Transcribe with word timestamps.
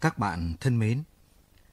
Các 0.00 0.18
bạn 0.18 0.54
thân 0.60 0.78
mến, 0.78 1.02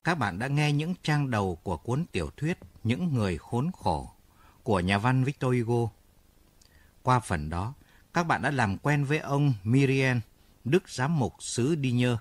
các 0.04 0.16
bạn 0.16 0.40
đã 0.40 0.48
nghe 0.48 0.72
những 0.72 0.96
trang 1.04 1.32
đầu 1.32 1.56
của 1.64 1.78
cuốn 1.78 2.06
tiểu 2.12 2.30
thuyết 2.38 2.58
Những 2.84 3.14
người 3.14 3.38
khốn 3.38 3.72
khổ 3.72 4.12
của 4.64 4.80
nhà 4.80 4.98
văn 4.98 5.24
Victor 5.24 5.56
Hugo. 5.56 5.90
Qua 7.04 7.20
phần 7.20 7.50
đó, 7.50 7.74
các 8.14 8.24
bạn 8.24 8.42
đã 8.42 8.52
làm 8.52 8.78
quen 8.78 9.04
với 9.04 9.18
ông 9.18 9.54
Miriam, 9.64 10.22
đức 10.64 10.90
giám 10.90 11.20
mục 11.20 11.34
xứ 11.40 11.76
Đi 11.76 11.92
Nhơ. 11.92 12.18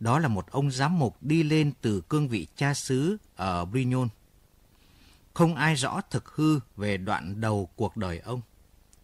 Đó 0.00 0.18
là 0.18 0.28
một 0.28 0.50
ông 0.50 0.70
giám 0.70 0.98
mục 0.98 1.16
đi 1.20 1.42
lên 1.42 1.72
từ 1.80 2.00
cương 2.00 2.28
vị 2.28 2.46
cha 2.56 2.74
xứ 2.74 3.16
ở 3.36 3.64
Brignon. 3.64 4.08
Không 5.34 5.54
ai 5.54 5.74
rõ 5.74 6.00
thực 6.10 6.28
hư 6.28 6.60
về 6.76 6.96
đoạn 6.96 7.40
đầu 7.40 7.68
cuộc 7.76 7.96
đời 7.96 8.18
ông. 8.18 8.40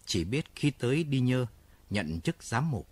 Chỉ 0.06 0.24
biết 0.24 0.44
khi 0.54 0.70
tới 0.70 1.04
Đi 1.04 1.20
Nhơ, 1.20 1.46
nhận 1.90 2.20
chức 2.20 2.42
giám 2.42 2.70
mục, 2.70 2.88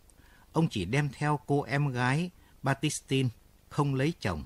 ông 0.53 0.69
chỉ 0.71 0.85
đem 0.85 1.09
theo 1.13 1.41
cô 1.47 1.63
em 1.63 1.89
gái 1.89 2.31
Batistin 2.63 3.29
không 3.69 3.95
lấy 3.95 4.13
chồng 4.21 4.45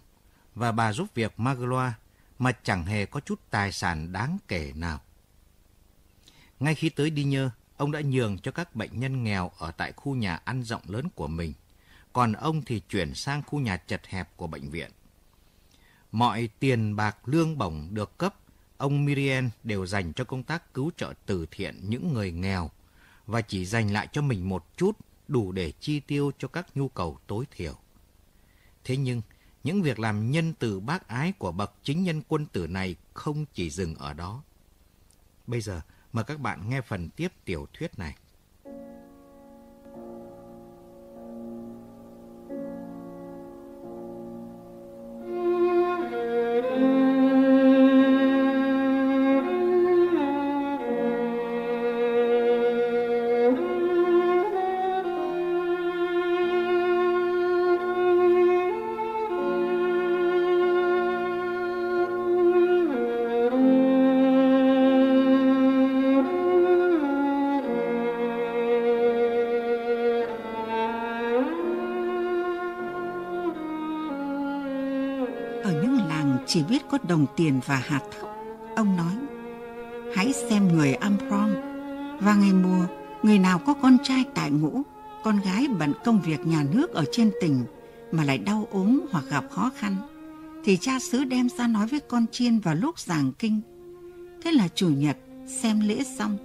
và 0.55 0.73
bà 0.73 0.93
giúp 0.93 1.09
việc 1.15 1.33
Magloire 1.37 1.93
mà 2.39 2.53
chẳng 2.53 2.87
hề 2.87 3.07
có 3.07 3.21
chút 3.21 3.41
tài 3.51 3.73
sản 3.73 4.13
đáng 4.13 4.39
kể 4.49 4.73
nào. 4.77 5.01
Ngay 6.61 6.75
khi 6.75 6.89
tới 6.89 7.11
Đi 7.11 7.25
Nhơ, 7.25 7.51
ông 7.77 7.93
đã 7.93 8.01
nhường 8.01 8.39
cho 8.39 8.51
các 8.53 8.75
bệnh 8.75 9.01
nhân 9.01 9.25
nghèo 9.25 9.51
ở 9.59 9.71
tại 9.71 9.93
khu 9.93 10.15
nhà 10.15 10.41
ăn 10.45 10.63
rộng 10.63 10.83
lớn 10.87 11.09
của 11.15 11.29
mình, 11.29 11.53
còn 12.13 12.33
ông 12.33 12.63
thì 12.63 12.81
chuyển 12.81 13.15
sang 13.15 13.43
khu 13.43 13.61
nhà 13.61 13.77
chật 13.77 14.07
hẹp 14.07 14.37
của 14.37 14.47
bệnh 14.47 14.71
viện. 14.71 14.91
Mọi 16.13 16.49
tiền 16.59 16.97
bạc 16.97 17.17
lương 17.25 17.59
bổng 17.59 17.89
được 17.91 18.19
cấp, 18.19 18.35
ông 18.77 19.05
Miriam 19.05 19.51
đều 19.65 19.87
dành 19.87 20.13
cho 20.13 20.25
công 20.25 20.43
tác 20.43 20.75
cứu 20.75 20.91
trợ 20.97 21.13
từ 21.27 21.47
thiện 21.51 21.81
những 21.83 22.15
người 22.15 22.33
nghèo 22.33 22.71
và 23.27 23.41
chỉ 23.41 23.65
dành 23.65 23.93
lại 23.93 24.09
cho 24.13 24.23
mình 24.23 24.49
một 24.49 24.77
chút 24.77 24.99
đủ 25.29 25.53
để 25.53 25.73
chi 25.81 26.01
tiêu 26.01 26.33
cho 26.39 26.49
các 26.49 26.67
nhu 26.75 26.89
cầu 26.89 27.19
tối 27.27 27.45
thiểu. 27.51 27.75
Thế 28.87 28.97
nhưng, 28.97 29.23
những 29.65 29.83
việc 29.83 29.99
làm 29.99 30.31
nhân 30.31 30.53
từ 30.59 30.81
bác 30.81 31.09
ái 31.09 31.33
của 31.39 31.53
bậc 31.53 31.73
chính 31.83 32.03
nhân 32.05 32.23
quân 32.29 32.47
tử 32.47 32.67
này 32.67 32.97
không 33.15 33.45
chỉ 33.55 33.71
dừng 33.71 33.95
ở 33.95 34.13
đó. 34.13 34.43
Bây 35.47 35.61
giờ, 35.61 35.81
mời 36.13 36.25
các 36.25 36.41
bạn 36.41 36.71
nghe 36.71 36.81
phần 36.81 37.09
tiếp 37.09 37.33
tiểu 37.45 37.67
thuyết 37.73 37.99
này. 37.99 38.17
Chỉ 76.47 76.63
biết 76.63 76.83
có 76.91 76.99
đồng 77.09 77.27
tiền 77.37 77.61
và 77.67 77.77
hạt 77.77 78.01
thóc. 78.21 78.31
Ông 78.77 78.97
nói, 78.97 79.15
hãy 80.17 80.33
xem 80.33 80.69
người 80.69 80.95
Amprong 80.95 81.55
Và 82.21 82.35
ngày 82.35 82.53
mùa, 82.53 82.87
người 83.23 83.39
nào 83.39 83.59
có 83.59 83.75
con 83.75 83.97
trai 84.03 84.25
tại 84.35 84.51
ngũ, 84.51 84.83
con 85.25 85.41
gái 85.41 85.69
bận 85.79 85.93
công 86.05 86.21
việc 86.21 86.47
nhà 86.47 86.65
nước 86.73 86.91
ở 86.91 87.05
trên 87.13 87.31
tỉnh 87.41 87.65
mà 88.13 88.25
lại 88.25 88.39
đau 88.39 88.69
ốm 88.71 89.01
hoặc 89.11 89.25
gặp 89.31 89.45
khó 89.51 89.71
khăn, 89.77 89.97
thì 90.65 90.77
cha 90.77 90.99
xứ 90.99 91.25
đem 91.25 91.49
ra 91.49 91.67
nói 91.67 91.87
với 91.87 92.01
con 92.01 92.27
chiên 92.33 92.59
vào 92.59 92.75
lúc 92.75 92.99
giảng 92.99 93.33
kinh. 93.39 93.61
Thế 94.43 94.53
là 94.53 94.69
chủ 94.75 94.89
nhật, 94.89 95.17
xem 95.63 95.81
lễ 95.81 96.05
xong, 96.19 96.39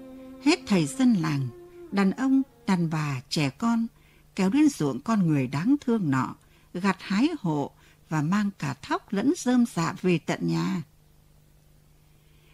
hết 0.44 0.60
thầy 0.68 0.86
dân 0.86 1.14
làng, 1.14 1.48
đàn 1.92 2.12
ông, 2.12 2.42
đàn 2.68 2.90
bà, 2.90 3.22
trẻ 3.30 3.50
con, 3.50 3.88
kéo 4.36 4.50
đến 4.50 4.70
ruộng 4.70 5.00
con 5.00 5.28
người 5.28 5.48
đáng 5.48 5.76
thương 5.86 6.12
nọ, 6.12 6.36
gặt 6.74 6.98
hái 7.00 7.30
hộ, 7.40 7.72
và 8.12 8.22
mang 8.22 8.50
cả 8.60 8.74
thóc 8.82 9.14
lẫn 9.14 9.34
rơm 9.38 9.66
dạ 9.76 9.94
về 10.02 10.18
tận 10.18 10.40
nhà. 10.48 10.82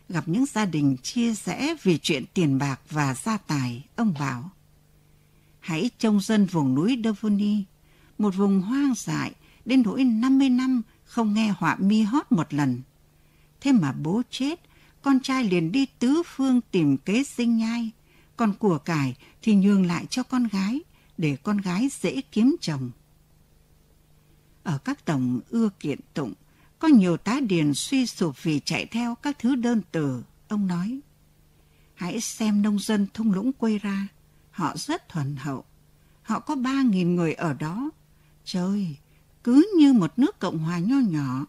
Gặp 0.10 0.28
những 0.28 0.46
gia 0.46 0.66
đình 0.66 0.98
chia 1.04 1.34
rẽ 1.34 1.76
vì 1.84 1.98
chuyện 1.98 2.24
tiền 2.34 2.58
bạc 2.58 2.82
và 2.90 3.14
gia 3.14 3.38
tài, 3.38 3.86
ông 3.96 4.14
bảo 4.20 4.50
Hãy 5.60 5.92
trông 6.00 6.20
dân 6.22 6.46
vùng 6.46 6.76
núi 6.76 7.02
Devoni, 7.04 7.64
một 8.18 8.36
vùng 8.36 8.62
hoang 8.62 8.94
dại 8.96 9.32
đến 9.66 9.82
nỗi 9.86 10.04
50 10.04 10.50
năm 10.50 10.82
không 11.04 11.34
nghe 11.34 11.54
họa 11.58 11.76
mi 11.76 12.02
hót 12.02 12.32
một 12.32 12.54
lần. 12.54 12.82
Thế 13.62 13.72
mà 13.72 13.92
bố 13.92 14.22
chết, 14.30 14.60
con 15.02 15.20
trai 15.20 15.44
liền 15.44 15.72
đi 15.72 15.86
tứ 16.00 16.22
phương 16.26 16.62
tìm 16.72 16.98
kế 16.98 17.24
sinh 17.24 17.58
nhai, 17.58 17.92
còn 18.36 18.54
của 18.54 18.78
cải 18.78 19.16
thì 19.42 19.56
nhường 19.56 19.86
lại 19.86 20.06
cho 20.10 20.24
con 20.24 20.48
gái, 20.48 20.82
để 21.18 21.38
con 21.44 21.58
gái 21.58 21.90
dễ 22.02 22.22
kiếm 22.32 22.56
chồng. 22.62 22.92
Ở 24.68 24.78
các 24.78 25.06
tổng 25.06 25.40
ưa 25.50 25.70
kiện 25.80 26.00
tụng, 26.14 26.34
có 26.80 26.88
nhiều 26.88 27.18
tá 27.18 27.40
điền 27.40 27.74
suy 27.74 28.06
sụp 28.06 28.44
vì 28.44 28.60
chạy 28.60 28.86
theo 28.86 29.16
các 29.16 29.40
thứ 29.40 29.56
đơn 29.56 29.82
từ, 29.92 30.24
ông 30.48 30.68
nói. 30.68 31.00
Hãy 31.94 32.22
xem 32.22 32.62
nông 32.62 32.80
dân 32.80 33.08
thung 33.14 33.32
lũng 33.32 33.54
quê 33.54 33.78
ra, 33.78 34.08
họ 34.52 34.74
rất 34.78 35.10
thuần 35.10 35.36
hậu. 35.36 35.66
Họ 36.22 36.40
có 36.40 36.56
ba 36.56 36.82
nghìn 36.82 37.16
người 37.16 37.34
ở 37.34 37.54
đó. 37.54 37.90
Trời, 38.46 38.96
cứ 39.44 39.74
như 39.78 39.94
một 39.94 40.20
nước 40.20 40.40
Cộng 40.40 40.58
hòa 40.58 40.80
nho 40.80 41.00
nhỏ. 41.00 41.46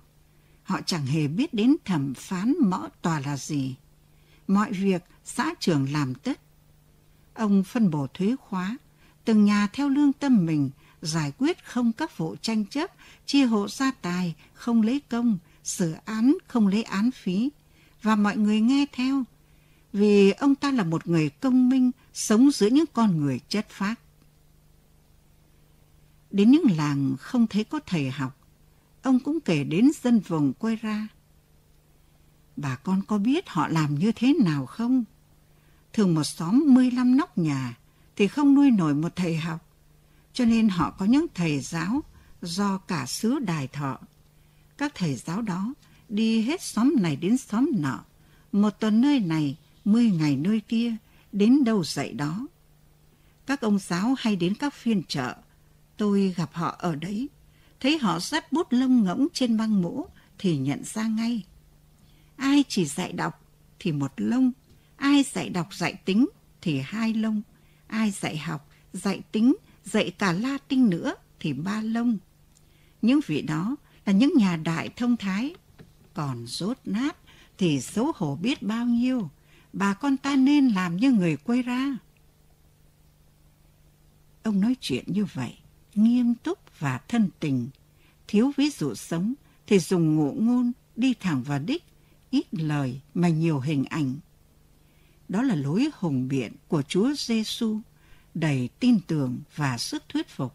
Họ 0.63 0.81
chẳng 0.87 1.07
hề 1.07 1.29
biết 1.29 1.55
đến 1.55 1.77
thẩm 1.85 2.15
phán 2.15 2.55
mõ 2.61 2.89
tòa 3.03 3.21
là 3.21 3.37
gì. 3.37 3.77
Mọi 4.49 4.73
việc 4.73 5.05
xã 5.25 5.55
trưởng 5.61 5.93
làm 5.93 6.15
tất. 6.15 6.41
Ông 7.35 7.65
phân 7.65 7.91
bổ 7.91 8.07
thuế 8.07 8.37
khóa, 8.37 8.79
từng 9.25 9.45
nhà 9.45 9.69
theo 9.73 9.89
lương 9.89 10.13
tâm 10.13 10.47
mình 10.47 10.71
giải 11.03 11.33
quyết 11.39 11.65
không 11.65 11.93
các 11.93 12.19
vụ 12.19 12.37
tranh 12.43 12.65
chấp, 12.65 12.91
chia 13.27 13.45
hộ 13.45 13.69
gia 13.69 13.91
tài, 13.91 14.35
không 14.55 14.83
lấy 14.83 15.01
công, 15.01 15.39
xử 15.65 15.95
án 16.05 16.37
không 16.47 16.67
lấy 16.67 16.83
án 16.83 17.11
phí. 17.11 17.51
Và 18.03 18.17
mọi 18.17 18.37
người 18.37 18.61
nghe 18.61 18.87
theo, 18.93 19.25
vì 19.93 20.31
ông 20.31 20.55
ta 20.55 20.71
là 20.71 20.85
một 20.85 21.07
người 21.07 21.31
công 21.31 21.69
minh, 21.69 21.91
sống 22.15 22.51
giữa 22.51 22.67
những 22.67 22.85
con 22.93 23.21
người 23.21 23.41
chất 23.49 23.69
phác. 23.69 24.01
Đến 26.31 26.51
những 26.51 26.77
làng 26.77 27.17
không 27.21 27.47
thấy 27.47 27.65
có 27.65 27.81
thầy 27.87 28.11
học, 28.11 28.37
ông 29.03 29.21
cũng 29.21 29.41
kể 29.41 29.65
đến 29.65 29.91
dân 30.03 30.21
vùng 30.21 30.53
quay 30.53 30.77
ra. 30.77 31.09
Bà 32.57 32.77
con 32.77 33.03
có 33.07 33.19
biết 33.19 33.49
họ 33.49 33.69
làm 33.69 33.99
như 33.99 34.13
thế 34.13 34.35
nào 34.45 34.67
không? 34.67 35.05
Thường 35.93 36.15
một 36.15 36.25
xóm 36.25 36.63
15 36.67 37.17
nóc 37.17 37.39
nhà 37.39 37.77
thì 38.17 38.29
không 38.29 38.55
nuôi 38.55 38.71
nổi 38.71 38.95
một 38.95 39.17
thầy 39.17 39.37
học 39.37 39.68
cho 40.39 40.45
nên 40.45 40.69
họ 40.69 40.91
có 40.91 41.05
những 41.05 41.27
thầy 41.35 41.61
giáo 41.61 42.03
do 42.43 42.79
cả 42.79 43.07
xứ 43.07 43.39
đài 43.39 43.69
thọ. 43.69 43.99
Các 44.77 44.93
thầy 44.95 45.15
giáo 45.15 45.43
đó 45.43 45.75
đi 46.09 46.43
hết 46.43 46.63
xóm 46.63 46.95
này 46.99 47.17
đến 47.17 47.39
xóm 47.39 47.71
nọ, 47.75 48.05
một 48.53 48.71
tuần 48.71 49.01
nơi 49.01 49.21
này, 49.21 49.57
mười 49.85 50.11
ngày 50.11 50.37
nơi 50.37 50.61
kia, 50.61 50.97
đến 51.33 51.65
đâu 51.65 51.85
dạy 51.85 52.13
đó. 52.13 52.47
Các 53.47 53.61
ông 53.61 53.79
giáo 53.79 54.15
hay 54.19 54.37
đến 54.37 54.55
các 54.55 54.75
phiên 54.75 55.03
chợ, 55.09 55.37
tôi 55.97 56.35
gặp 56.37 56.51
họ 56.53 56.77
ở 56.79 56.95
đấy, 56.95 57.29
thấy 57.81 57.99
họ 57.99 58.21
dắt 58.21 58.53
bút 58.53 58.67
lông 58.71 59.05
ngỗng 59.05 59.27
trên 59.33 59.57
băng 59.57 59.83
mũ 59.83 60.07
thì 60.39 60.59
nhận 60.59 60.85
ra 60.85 61.07
ngay. 61.07 61.43
Ai 62.37 62.65
chỉ 62.69 62.85
dạy 62.85 63.13
đọc 63.13 63.41
thì 63.79 63.93
một 63.93 64.13
lông, 64.17 64.53
ai 64.97 65.23
dạy 65.23 65.49
đọc 65.49 65.75
dạy 65.75 65.95
tính 66.05 66.29
thì 66.61 66.81
hai 66.85 67.15
lông, 67.15 67.43
ai 67.87 68.11
dạy 68.11 68.37
học, 68.39 68.69
dạy 68.93 69.21
tính 69.33 69.55
dạy 69.93 70.11
cả 70.11 70.33
Latin 70.33 70.91
nữa 70.91 71.15
thì 71.41 71.53
ba 71.53 71.83
lông. 71.83 72.19
Những 73.03 73.21
vị 73.27 73.43
đó 73.43 73.77
là 74.07 74.13
những 74.13 74.33
nhà 74.37 74.57
đại 74.57 74.89
thông 74.97 75.17
thái. 75.17 75.55
Còn 76.15 76.47
rốt 76.47 76.79
nát 76.85 77.17
thì 77.59 77.81
xấu 77.81 78.13
hổ 78.15 78.37
biết 78.37 78.63
bao 78.63 78.87
nhiêu. 78.87 79.31
Bà 79.73 79.95
con 79.95 80.17
ta 80.17 80.37
nên 80.37 80.69
làm 80.69 80.97
như 80.97 81.13
người 81.13 81.37
quê 81.37 81.63
ra. 81.63 81.97
Ông 84.43 84.61
nói 84.61 84.77
chuyện 84.81 85.05
như 85.07 85.25
vậy, 85.25 85.55
nghiêm 85.95 86.35
túc 86.35 86.59
và 86.79 87.01
thân 87.09 87.29
tình. 87.41 87.69
Thiếu 88.29 88.53
ví 88.57 88.71
dụ 88.71 88.95
sống 88.95 89.35
thì 89.67 89.79
dùng 89.79 90.17
ngụ 90.17 90.33
ngôn 90.33 90.73
đi 90.97 91.15
thẳng 91.15 91.43
vào 91.43 91.59
đích, 91.59 91.85
ít 92.31 92.47
lời 92.55 93.01
mà 93.15 93.29
nhiều 93.29 93.61
hình 93.61 93.85
ảnh. 93.85 94.15
Đó 95.29 95.43
là 95.43 95.55
lối 95.55 95.91
hùng 95.95 96.29
biện 96.29 96.53
của 96.69 96.83
Chúa 96.83 97.13
Giêsu 97.17 97.81
đầy 98.41 98.69
tin 98.81 99.01
tưởng 99.01 99.39
và 99.57 99.79
sức 99.79 100.03
thuyết 100.09 100.29
phục. 100.29 100.55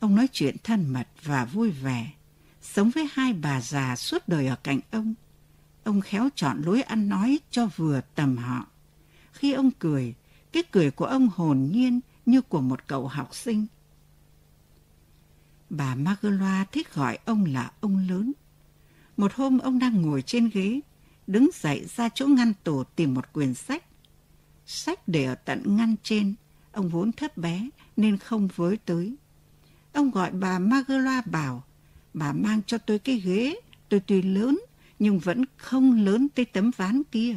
Ông 0.00 0.14
nói 0.14 0.28
chuyện 0.32 0.56
thân 0.64 0.92
mật 0.92 1.08
và 1.22 1.44
vui 1.44 1.70
vẻ, 1.70 2.12
sống 2.62 2.90
với 2.90 3.08
hai 3.12 3.32
bà 3.32 3.60
già 3.60 3.96
suốt 3.96 4.28
đời 4.28 4.46
ở 4.46 4.56
cạnh 4.56 4.80
ông. 4.90 5.14
Ông 5.84 6.00
khéo 6.00 6.28
chọn 6.34 6.62
lối 6.62 6.82
ăn 6.82 7.08
nói 7.08 7.38
cho 7.50 7.66
vừa 7.76 8.00
tầm 8.14 8.36
họ. 8.36 8.66
Khi 9.32 9.52
ông 9.52 9.70
cười, 9.70 10.14
cái 10.52 10.62
cười 10.70 10.90
của 10.90 11.04
ông 11.04 11.28
hồn 11.28 11.68
nhiên 11.72 12.00
như 12.26 12.42
của 12.42 12.60
một 12.60 12.86
cậu 12.86 13.08
học 13.08 13.34
sinh. 13.34 13.66
Bà 15.70 15.94
Magloa 15.94 16.66
thích 16.72 16.94
gọi 16.94 17.18
ông 17.24 17.44
là 17.44 17.72
ông 17.80 17.96
lớn. 18.08 18.32
Một 19.16 19.34
hôm 19.34 19.58
ông 19.58 19.78
đang 19.78 20.02
ngồi 20.02 20.22
trên 20.22 20.50
ghế, 20.54 20.80
đứng 21.26 21.50
dậy 21.54 21.86
ra 21.96 22.08
chỗ 22.14 22.26
ngăn 22.26 22.52
tủ 22.64 22.84
tìm 22.84 23.14
một 23.14 23.32
quyển 23.32 23.54
sách. 23.54 23.84
Sách 24.70 25.08
để 25.08 25.24
ở 25.24 25.34
tận 25.34 25.76
ngăn 25.76 25.94
trên, 26.02 26.34
ông 26.72 26.88
vốn 26.88 27.12
thấp 27.12 27.36
bé 27.36 27.68
nên 27.96 28.16
không 28.16 28.48
với 28.56 28.76
tới. 28.76 29.16
Ông 29.92 30.10
gọi 30.10 30.30
bà 30.30 30.58
Magloa 30.58 31.22
bảo, 31.26 31.64
bà 32.14 32.32
mang 32.32 32.62
cho 32.66 32.78
tôi 32.78 32.98
cái 32.98 33.16
ghế, 33.16 33.60
tôi 33.88 34.00
tuy 34.00 34.22
lớn 34.22 34.60
nhưng 34.98 35.18
vẫn 35.18 35.44
không 35.56 36.04
lớn 36.04 36.28
tới 36.34 36.44
tấm 36.44 36.70
ván 36.76 37.02
kia. 37.12 37.36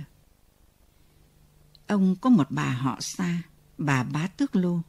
Ông 1.88 2.16
có 2.22 2.30
một 2.30 2.48
bà 2.50 2.70
họ 2.70 2.98
xa, 3.00 3.42
bà 3.78 4.04
bá 4.04 4.28
tước 4.28 4.56
lô. 4.56 4.80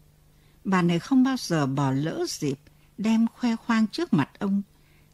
Bà 0.65 0.83
này 0.83 0.99
không 0.99 1.25
bao 1.25 1.37
giờ 1.39 1.67
bỏ 1.67 1.91
lỡ 1.91 2.25
dịp 2.29 2.59
đem 2.99 3.27
khoe 3.27 3.57
khoang 3.57 3.87
trước 3.87 4.13
mặt 4.13 4.31
ông 4.39 4.63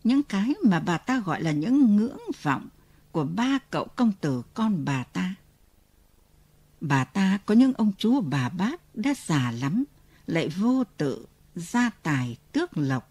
những 0.05 0.23
cái 0.23 0.55
mà 0.65 0.81
bà 0.81 0.99
ta 0.99 1.21
gọi 1.21 1.43
là 1.43 1.51
những 1.51 1.97
ngưỡng 1.97 2.21
vọng 2.43 2.69
của 3.13 3.25
ba 3.25 3.59
cậu 3.71 3.85
công 3.85 4.13
tử 4.21 4.43
con 4.55 4.85
bà 4.85 5.05
ta. 5.05 5.35
Bà 6.81 7.05
ta 7.05 7.39
có 7.47 7.55
những 7.55 7.73
ông 7.73 7.93
chú 7.99 8.21
bà 8.21 8.49
bác 8.49 8.97
đã 8.97 9.15
già 9.27 9.51
lắm, 9.51 9.85
lại 10.27 10.49
vô 10.49 10.85
tự, 10.97 11.27
gia 11.55 11.91
tài, 11.91 12.37
tước 12.53 12.77
lộc. 12.77 13.11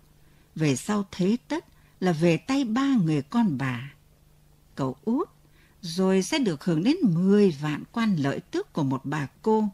Về 0.56 0.76
sau 0.76 1.08
thế 1.12 1.38
tất 1.48 1.66
là 2.00 2.12
về 2.12 2.38
tay 2.38 2.66
ba 2.66 2.96
người 3.04 3.22
con 3.22 3.58
bà. 3.58 3.94
Cậu 4.76 4.96
út 5.06 5.30
rồi 5.82 6.22
sẽ 6.22 6.40
được 6.40 6.64
hưởng 6.64 6.84
đến 6.84 6.96
10 7.02 7.52
vạn 7.52 7.84
quan 7.92 8.16
lợi 8.16 8.40
tước 8.40 8.74
của 8.74 8.84
một 8.84 9.02
bà 9.04 9.28
cô. 9.42 9.70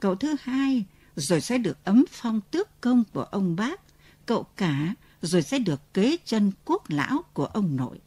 Cậu 0.00 0.14
thứ 0.14 0.36
hai 0.42 0.84
rồi 1.16 1.40
sẽ 1.40 1.58
được 1.58 1.84
ấm 1.84 2.04
phong 2.10 2.40
tước 2.50 2.80
công 2.80 3.04
của 3.12 3.22
ông 3.22 3.56
bác. 3.56 3.80
Cậu 4.26 4.42
cả 4.56 4.94
rồi 5.22 5.42
sẽ 5.42 5.58
được 5.58 5.94
kế 5.94 6.16
chân 6.24 6.52
quốc 6.64 6.90
lão 6.90 7.22
của 7.32 7.46
ông 7.46 7.76
nội. 7.76 7.98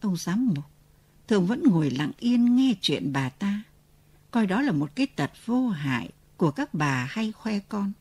Ông 0.00 0.16
giám 0.16 0.46
mục 0.46 0.64
thường 1.28 1.46
vẫn 1.46 1.62
ngồi 1.66 1.90
lặng 1.90 2.12
yên 2.18 2.56
nghe 2.56 2.74
chuyện 2.80 3.12
bà 3.12 3.28
ta, 3.28 3.62
coi 4.34 4.46
đó 4.46 4.62
là 4.62 4.72
một 4.72 4.90
cái 4.94 5.06
tật 5.06 5.30
vô 5.46 5.68
hại 5.68 6.10
của 6.36 6.50
các 6.50 6.74
bà 6.74 7.04
hay 7.10 7.32
khoe 7.32 7.58
con. 7.58 7.92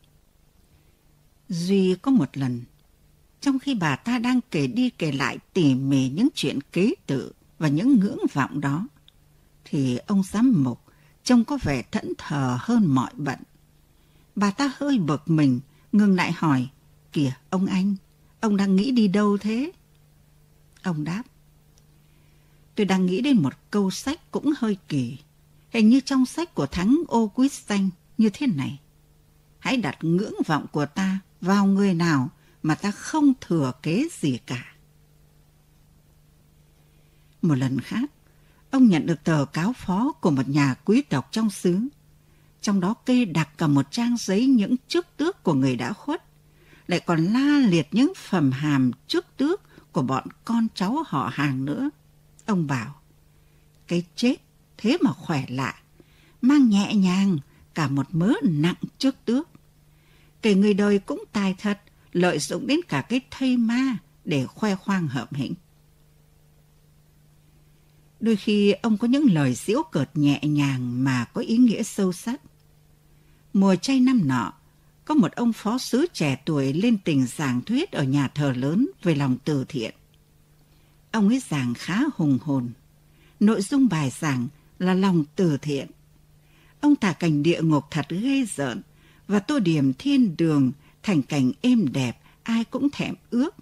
Duy 1.49 1.95
có 2.01 2.11
một 2.11 2.37
lần, 2.37 2.61
trong 3.41 3.59
khi 3.59 3.75
bà 3.75 3.95
ta 3.95 4.19
đang 4.19 4.39
kể 4.51 4.67
đi 4.67 4.89
kể 4.89 5.11
lại 5.11 5.37
tỉ 5.53 5.75
mỉ 5.75 6.09
những 6.09 6.27
chuyện 6.35 6.59
kế 6.71 6.93
tự 7.07 7.31
và 7.59 7.67
những 7.67 7.99
ngưỡng 7.99 8.19
vọng 8.33 8.61
đó, 8.61 8.87
thì 9.65 9.97
ông 9.97 10.23
giám 10.23 10.63
mục 10.63 10.79
trông 11.23 11.45
có 11.45 11.57
vẻ 11.61 11.83
thẫn 11.91 12.13
thờ 12.17 12.57
hơn 12.61 12.85
mọi 12.87 13.11
bận. 13.15 13.39
Bà 14.35 14.51
ta 14.51 14.71
hơi 14.77 14.97
bực 14.97 15.29
mình, 15.29 15.59
ngừng 15.91 16.15
lại 16.15 16.31
hỏi, 16.31 16.69
kìa 17.11 17.33
ông 17.49 17.65
anh, 17.65 17.95
ông 18.39 18.57
đang 18.57 18.75
nghĩ 18.75 18.91
đi 18.91 19.07
đâu 19.07 19.37
thế? 19.37 19.71
Ông 20.83 21.03
đáp, 21.03 21.23
tôi 22.75 22.85
đang 22.85 23.05
nghĩ 23.05 23.21
đến 23.21 23.37
một 23.41 23.53
câu 23.71 23.91
sách 23.91 24.31
cũng 24.31 24.53
hơi 24.57 24.77
kỳ, 24.87 25.17
hình 25.73 25.89
như 25.89 25.99
trong 25.99 26.25
sách 26.25 26.55
của 26.55 26.65
thánh 26.65 27.03
ô 27.07 27.27
quýt 27.27 27.51
xanh 27.51 27.89
như 28.17 28.29
thế 28.33 28.47
này. 28.47 28.79
Hãy 29.59 29.77
đặt 29.77 29.97
ngưỡng 30.01 30.33
vọng 30.45 30.65
của 30.71 30.85
ta 30.85 31.19
vào 31.41 31.65
người 31.65 31.93
nào 31.93 32.29
mà 32.63 32.75
ta 32.75 32.91
không 32.91 33.33
thừa 33.41 33.71
kế 33.83 34.07
gì 34.11 34.39
cả. 34.45 34.75
Một 37.41 37.55
lần 37.55 37.79
khác, 37.79 38.11
ông 38.71 38.87
nhận 38.87 39.05
được 39.05 39.23
tờ 39.23 39.45
cáo 39.45 39.73
phó 39.73 40.11
của 40.11 40.31
một 40.31 40.49
nhà 40.49 40.75
quý 40.85 41.01
tộc 41.01 41.27
trong 41.31 41.49
xứ. 41.49 41.79
Trong 42.61 42.79
đó 42.79 42.93
kê 42.93 43.25
đặt 43.25 43.49
cả 43.57 43.67
một 43.67 43.91
trang 43.91 44.15
giấy 44.19 44.47
những 44.47 44.75
chức 44.87 45.07
tước 45.17 45.43
của 45.43 45.53
người 45.53 45.75
đã 45.75 45.93
khuất, 45.93 46.23
lại 46.87 46.99
còn 46.99 47.25
la 47.25 47.67
liệt 47.67 47.87
những 47.91 48.13
phẩm 48.15 48.51
hàm 48.51 48.91
chức 49.07 49.25
tước 49.37 49.61
của 49.91 50.01
bọn 50.01 50.27
con 50.45 50.67
cháu 50.75 51.03
họ 51.07 51.29
hàng 51.33 51.65
nữa. 51.65 51.89
Ông 52.45 52.67
bảo, 52.67 52.95
cái 53.87 54.05
chết 54.15 54.42
thế 54.77 54.97
mà 55.01 55.13
khỏe 55.13 55.45
lạ, 55.47 55.75
mang 56.41 56.69
nhẹ 56.69 56.95
nhàng 56.95 57.37
cả 57.73 57.87
một 57.87 58.07
mớ 58.11 58.33
nặng 58.43 58.75
trước 58.97 59.15
tước. 59.25 59.49
Kể 60.41 60.55
người 60.55 60.73
đời 60.73 60.99
cũng 60.99 61.23
tài 61.31 61.55
thật, 61.57 61.81
lợi 62.11 62.39
dụng 62.39 62.67
đến 62.67 62.79
cả 62.87 63.01
cái 63.01 63.21
thây 63.31 63.57
ma 63.57 63.97
để 64.25 64.45
khoe 64.45 64.75
khoang 64.75 65.07
hợp 65.07 65.33
hĩnh. 65.33 65.53
Đôi 68.19 68.35
khi 68.35 68.71
ông 68.71 68.97
có 68.97 69.07
những 69.07 69.25
lời 69.31 69.53
giễu 69.53 69.83
cợt 69.91 70.09
nhẹ 70.13 70.39
nhàng 70.43 71.03
mà 71.03 71.25
có 71.33 71.41
ý 71.41 71.57
nghĩa 71.57 71.83
sâu 71.83 72.13
sắc. 72.13 72.41
Mùa 73.53 73.75
chay 73.75 73.99
năm 73.99 74.27
nọ, 74.27 74.53
có 75.05 75.15
một 75.15 75.31
ông 75.31 75.53
phó 75.53 75.77
sứ 75.77 76.05
trẻ 76.13 76.37
tuổi 76.45 76.73
lên 76.73 76.97
tình 76.97 77.25
giảng 77.25 77.61
thuyết 77.61 77.91
ở 77.91 78.03
nhà 78.03 78.27
thờ 78.27 78.53
lớn 78.57 78.89
về 79.03 79.15
lòng 79.15 79.37
từ 79.45 79.65
thiện. 79.67 79.95
Ông 81.11 81.29
ấy 81.29 81.41
giảng 81.49 81.73
khá 81.73 82.01
hùng 82.15 82.37
hồn. 82.41 82.69
Nội 83.39 83.61
dung 83.61 83.87
bài 83.89 84.11
giảng 84.19 84.47
là 84.83 84.93
lòng 84.93 85.23
từ 85.35 85.57
thiện. 85.57 85.87
Ông 86.81 86.95
tả 86.95 87.13
cảnh 87.13 87.43
địa 87.43 87.61
ngục 87.61 87.83
thật 87.91 88.05
ghê 88.09 88.45
rợn 88.55 88.81
và 89.27 89.39
tô 89.39 89.59
điểm 89.59 89.93
thiên 89.93 90.37
đường 90.37 90.71
thành 91.03 91.21
cảnh 91.21 91.51
êm 91.61 91.91
đẹp 91.93 92.17
ai 92.43 92.63
cũng 92.63 92.89
thèm 92.89 93.15
ước. 93.29 93.55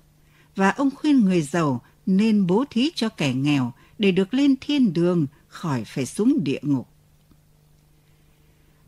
Và 0.56 0.70
ông 0.70 0.90
khuyên 0.96 1.20
người 1.20 1.42
giàu 1.42 1.82
nên 2.06 2.48
bố 2.48 2.66
thí 2.70 2.92
cho 2.96 3.10
kẻ 3.10 3.34
nghèo 3.34 3.74
để 4.00 4.12
được 4.12 4.34
lên 4.34 4.56
thiên 4.62 4.94
đường 4.94 5.26
khỏi 5.48 5.84
phải 5.86 6.06
xuống 6.06 6.44
địa 6.44 6.60
ngục. 6.62 6.88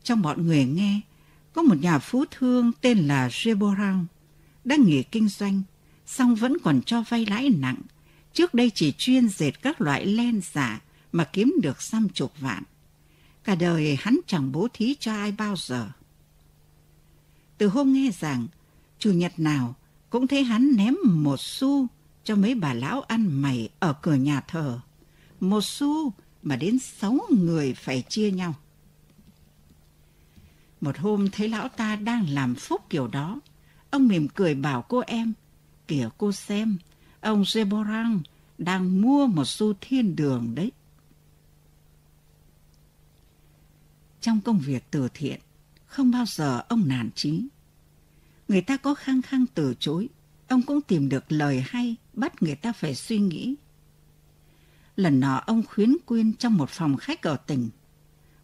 Trong 0.03 0.21
bọn 0.21 0.47
người 0.47 0.65
nghe, 0.65 1.01
có 1.53 1.61
một 1.61 1.75
nhà 1.81 1.99
phú 1.99 2.25
thương 2.31 2.71
tên 2.81 2.97
là 2.97 3.27
Jeborang, 3.27 4.05
đang 4.63 4.83
nghỉ 4.83 5.03
kinh 5.03 5.29
doanh, 5.29 5.61
song 6.05 6.35
vẫn 6.35 6.57
còn 6.63 6.81
cho 6.81 7.03
vay 7.09 7.25
lãi 7.25 7.49
nặng. 7.49 7.81
Trước 8.33 8.53
đây 8.53 8.69
chỉ 8.69 8.93
chuyên 8.97 9.29
dệt 9.29 9.61
các 9.61 9.81
loại 9.81 10.05
len 10.05 10.41
giả 10.53 10.81
mà 11.13 11.23
kiếm 11.23 11.55
được 11.61 11.81
xăm 11.81 12.09
chục 12.09 12.33
vạn. 12.39 12.63
Cả 13.43 13.55
đời 13.55 13.97
hắn 13.99 14.19
chẳng 14.27 14.51
bố 14.51 14.67
thí 14.73 14.95
cho 14.99 15.13
ai 15.13 15.31
bao 15.31 15.55
giờ. 15.55 15.89
Từ 17.57 17.67
hôm 17.67 17.93
nghe 17.93 18.11
rằng, 18.19 18.47
chủ 18.99 19.11
nhật 19.11 19.39
nào 19.39 19.75
cũng 20.09 20.27
thấy 20.27 20.43
hắn 20.43 20.75
ném 20.75 20.95
một 21.03 21.39
xu 21.39 21.87
cho 22.23 22.35
mấy 22.35 22.55
bà 22.55 22.73
lão 22.73 23.01
ăn 23.01 23.41
mày 23.41 23.69
ở 23.79 23.93
cửa 24.01 24.15
nhà 24.15 24.41
thờ 24.41 24.79
một 25.43 25.63
xu 25.63 26.13
mà 26.43 26.55
đến 26.55 26.79
sáu 26.79 27.19
người 27.29 27.73
phải 27.73 28.03
chia 28.09 28.31
nhau. 28.31 28.55
Một 30.81 30.97
hôm 30.97 31.29
thấy 31.29 31.49
lão 31.49 31.69
ta 31.69 31.95
đang 31.95 32.29
làm 32.29 32.55
phúc 32.55 32.81
kiểu 32.89 33.07
đó, 33.07 33.39
ông 33.89 34.07
mỉm 34.07 34.27
cười 34.27 34.55
bảo 34.55 34.81
cô 34.81 35.03
em, 35.07 35.33
kìa 35.87 36.09
cô 36.17 36.31
xem, 36.31 36.77
ông 37.21 37.43
Zeborang 37.43 38.19
đang 38.57 39.01
mua 39.01 39.27
một 39.27 39.45
xu 39.45 39.73
thiên 39.81 40.15
đường 40.15 40.55
đấy. 40.55 40.71
Trong 44.23 44.41
công 44.41 44.59
việc 44.59 44.83
từ 44.91 45.07
thiện, 45.13 45.39
không 45.85 46.11
bao 46.11 46.25
giờ 46.25 46.61
ông 46.69 46.87
nản 46.87 47.09
chí. 47.15 47.47
Người 48.47 48.61
ta 48.61 48.77
có 48.77 48.93
khăng 48.93 49.21
khăng 49.21 49.45
từ 49.53 49.73
chối, 49.79 50.09
ông 50.47 50.61
cũng 50.61 50.81
tìm 50.81 51.09
được 51.09 51.31
lời 51.31 51.63
hay 51.67 51.95
bắt 52.13 52.43
người 52.43 52.55
ta 52.55 52.73
phải 52.73 52.95
suy 52.95 53.17
nghĩ. 53.17 53.55
Lần 54.95 55.19
nọ 55.19 55.43
ông 55.45 55.63
khuyến 55.63 55.95
quyên 56.05 56.33
trong 56.33 56.57
một 56.57 56.69
phòng 56.69 56.97
khách 56.97 57.21
ở 57.21 57.35
tỉnh. 57.35 57.69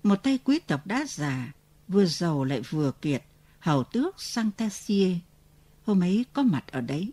Một 0.04 0.16
tay 0.16 0.40
quý 0.44 0.60
tộc 0.60 0.88
đã 0.88 1.06
già, 1.08 1.52
vừa 1.88 2.06
giàu 2.06 2.44
lại 2.44 2.62
vừa 2.70 2.92
kiệt, 2.92 3.24
hầu 3.60 3.84
tước 3.84 4.22
Santasie. 4.22 5.20
Hôm 5.86 6.04
ấy 6.04 6.26
có 6.34 6.44
mặt 6.44 6.64
ở 6.72 6.82
đấy. 6.82 7.12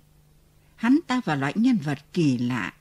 Hắn 0.76 0.98
ta 1.06 1.20
và 1.24 1.34
loại 1.34 1.52
nhân 1.56 1.78
vật 1.84 1.98
kỳ 2.12 2.38
lạ 2.38 2.74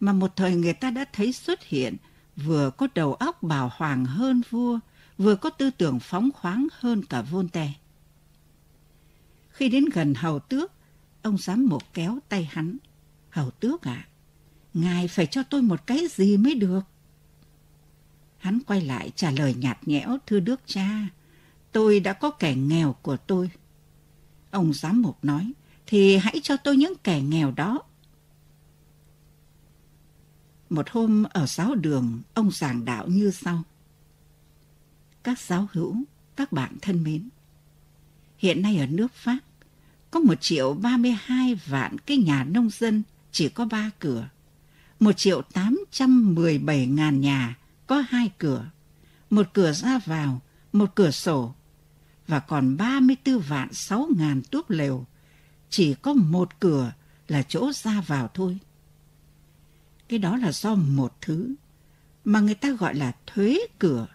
mà 0.00 0.12
một 0.12 0.36
thời 0.36 0.54
người 0.54 0.74
ta 0.74 0.90
đã 0.90 1.04
thấy 1.12 1.32
xuất 1.32 1.62
hiện, 1.64 1.96
vừa 2.36 2.70
có 2.70 2.88
đầu 2.94 3.14
óc 3.14 3.42
bảo 3.42 3.70
hoàng 3.76 4.04
hơn 4.04 4.42
vua, 4.50 4.80
vừa 5.20 5.36
có 5.36 5.50
tư 5.50 5.70
tưởng 5.70 6.00
phóng 6.00 6.30
khoáng 6.34 6.66
hơn 6.72 7.02
cả 7.02 7.22
Voltaire. 7.22 7.74
Khi 9.48 9.68
đến 9.68 9.84
gần 9.92 10.14
hầu 10.14 10.38
tước, 10.38 10.72
ông 11.22 11.38
giám 11.38 11.66
mục 11.66 11.82
kéo 11.94 12.18
tay 12.28 12.48
hắn. 12.52 12.76
Hầu 13.30 13.50
tước 13.50 13.82
ạ, 13.82 14.06
à, 14.06 14.08
Ngài 14.74 15.08
phải 15.08 15.26
cho 15.26 15.42
tôi 15.42 15.62
một 15.62 15.86
cái 15.86 16.06
gì 16.10 16.36
mới 16.36 16.54
được. 16.54 16.80
Hắn 18.38 18.58
quay 18.66 18.80
lại 18.80 19.10
trả 19.16 19.30
lời 19.30 19.54
nhạt 19.54 19.88
nhẽo, 19.88 20.18
thưa 20.26 20.40
đức 20.40 20.60
cha, 20.66 21.08
tôi 21.72 22.00
đã 22.00 22.12
có 22.12 22.30
kẻ 22.30 22.54
nghèo 22.54 22.92
của 23.02 23.16
tôi. 23.16 23.50
Ông 24.50 24.72
giám 24.72 25.02
mục 25.02 25.24
nói, 25.24 25.52
thì 25.86 26.16
hãy 26.16 26.40
cho 26.42 26.56
tôi 26.56 26.76
những 26.76 26.94
kẻ 27.04 27.20
nghèo 27.20 27.50
đó. 27.50 27.82
Một 30.70 30.90
hôm 30.90 31.22
ở 31.22 31.46
giáo 31.46 31.74
đường, 31.74 32.20
ông 32.34 32.50
giảng 32.50 32.84
đạo 32.84 33.06
như 33.06 33.30
sau. 33.30 33.62
Các 35.22 35.38
giáo 35.38 35.68
hữu, 35.72 35.96
các 36.36 36.52
bạn 36.52 36.76
thân 36.82 37.02
mến, 37.04 37.28
hiện 38.38 38.62
nay 38.62 38.78
ở 38.78 38.86
nước 38.86 39.14
Pháp, 39.14 39.38
có 40.10 40.20
1 40.20 40.34
triệu 40.40 40.74
ba 40.74 40.96
mươi 40.96 41.16
hai 41.24 41.54
vạn 41.54 41.98
cái 41.98 42.16
nhà 42.16 42.44
nông 42.44 42.70
dân 42.70 43.02
chỉ 43.32 43.48
có 43.48 43.64
3 43.64 43.90
cửa. 43.98 44.28
1 45.00 45.12
triệu 45.12 45.42
817 45.42 46.86
ngàn 46.86 47.20
nhà 47.20 47.56
có 47.86 48.04
hai 48.08 48.30
cửa, 48.38 48.70
một 49.30 49.46
cửa 49.52 49.72
ra 49.72 49.98
vào, 49.98 50.40
một 50.72 50.94
cửa 50.94 51.10
sổ, 51.10 51.54
và 52.26 52.40
còn 52.40 52.76
34 52.76 53.38
vạn 53.38 53.72
6 53.72 54.08
ngàn 54.16 54.42
tuốc 54.50 54.70
lều, 54.70 55.06
chỉ 55.70 55.94
có 55.94 56.12
một 56.14 56.60
cửa 56.60 56.92
là 57.28 57.42
chỗ 57.42 57.72
ra 57.72 58.00
vào 58.00 58.30
thôi. 58.34 58.58
Cái 60.08 60.18
đó 60.18 60.36
là 60.36 60.52
do 60.52 60.74
một 60.74 61.16
thứ 61.20 61.54
mà 62.24 62.40
người 62.40 62.54
ta 62.54 62.70
gọi 62.72 62.94
là 62.94 63.12
thuế 63.26 63.58
cửa. 63.78 64.06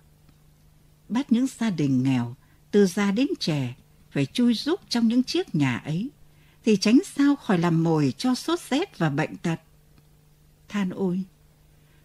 Bắt 1.10 1.32
những 1.32 1.48
gia 1.60 1.70
đình 1.70 2.04
nghèo, 2.04 2.36
từ 2.72 2.86
già 2.86 3.12
đến 3.12 3.28
trẻ, 3.40 3.76
phải 4.12 4.26
chui 4.26 4.54
rúc 4.54 4.90
trong 4.90 5.08
những 5.08 5.24
chiếc 5.24 5.56
nhà 5.56 5.78
ấy, 5.78 6.10
thì 6.66 6.78
tránh 6.78 7.00
sao 7.06 7.36
khỏi 7.36 7.58
làm 7.58 7.84
mồi 7.84 8.14
cho 8.18 8.36
sốt 8.36 8.60
rét 8.60 8.98
và 8.98 9.10
bệnh 9.10 9.38
tật. 9.38 9.60
Than 10.70 10.90
ôi! 10.90 11.24